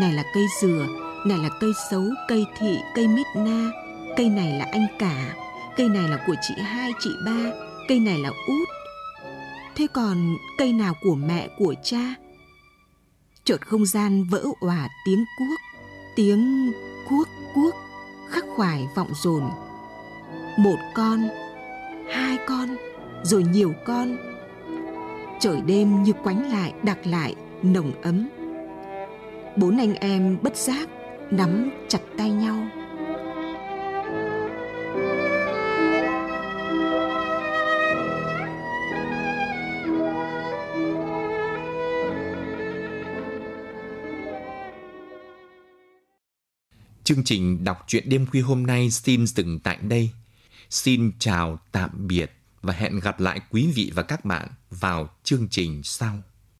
Này 0.00 0.12
là 0.12 0.22
cây 0.34 0.44
dừa, 0.62 0.86
này 1.26 1.38
là 1.38 1.48
cây 1.60 1.70
xấu, 1.90 2.04
cây 2.28 2.44
thị, 2.58 2.76
cây 2.94 3.08
mít 3.08 3.26
na, 3.36 3.70
cây 4.16 4.28
này 4.28 4.58
là 4.58 4.66
anh 4.72 4.86
cả, 4.98 5.34
cây 5.76 5.88
này 5.88 6.08
là 6.08 6.24
của 6.26 6.34
chị 6.42 6.54
hai, 6.62 6.92
chị 7.00 7.10
ba, 7.26 7.52
cây 7.88 8.00
này 8.00 8.18
là 8.18 8.28
út. 8.28 8.68
Thế 9.76 9.86
còn 9.92 10.16
cây 10.58 10.72
nào 10.72 10.94
của 11.02 11.14
mẹ, 11.14 11.48
của 11.58 11.74
cha? 11.82 12.14
Chợt 13.50 13.66
không 13.66 13.86
gian 13.86 14.24
vỡ 14.24 14.44
òa 14.60 14.88
tiếng 15.04 15.24
cuốc, 15.38 15.60
tiếng 16.14 16.72
cuốc 17.08 17.28
cuốc 17.54 17.74
khắc 18.28 18.44
khoải 18.56 18.88
vọng 18.94 19.08
dồn. 19.14 19.42
Một 20.56 20.76
con, 20.94 21.28
hai 22.10 22.38
con, 22.46 22.76
rồi 23.22 23.44
nhiều 23.52 23.72
con. 23.86 24.16
Trời 25.40 25.60
đêm 25.60 26.02
như 26.02 26.12
quánh 26.12 26.52
lại, 26.52 26.72
đặc 26.82 27.06
lại, 27.06 27.34
nồng 27.62 28.02
ấm. 28.02 28.28
Bốn 29.56 29.78
anh 29.78 29.94
em 29.94 30.38
bất 30.42 30.56
giác 30.56 30.88
nắm 31.30 31.70
chặt 31.88 32.00
tay 32.16 32.30
nhau 32.30 32.56
Chương 47.10 47.24
trình 47.24 47.64
đọc 47.64 47.84
truyện 47.86 48.08
đêm 48.08 48.26
khuya 48.26 48.40
hôm 48.40 48.66
nay 48.66 48.90
xin 48.90 49.26
dừng 49.26 49.58
tại 49.58 49.78
đây. 49.82 50.10
Xin 50.70 51.12
chào, 51.18 51.58
tạm 51.72 51.90
biệt 52.06 52.32
và 52.62 52.72
hẹn 52.72 53.00
gặp 53.00 53.20
lại 53.20 53.40
quý 53.50 53.72
vị 53.74 53.92
và 53.94 54.02
các 54.02 54.24
bạn 54.24 54.48
vào 54.70 55.10
chương 55.24 55.48
trình 55.50 55.82
sau. 55.82 56.22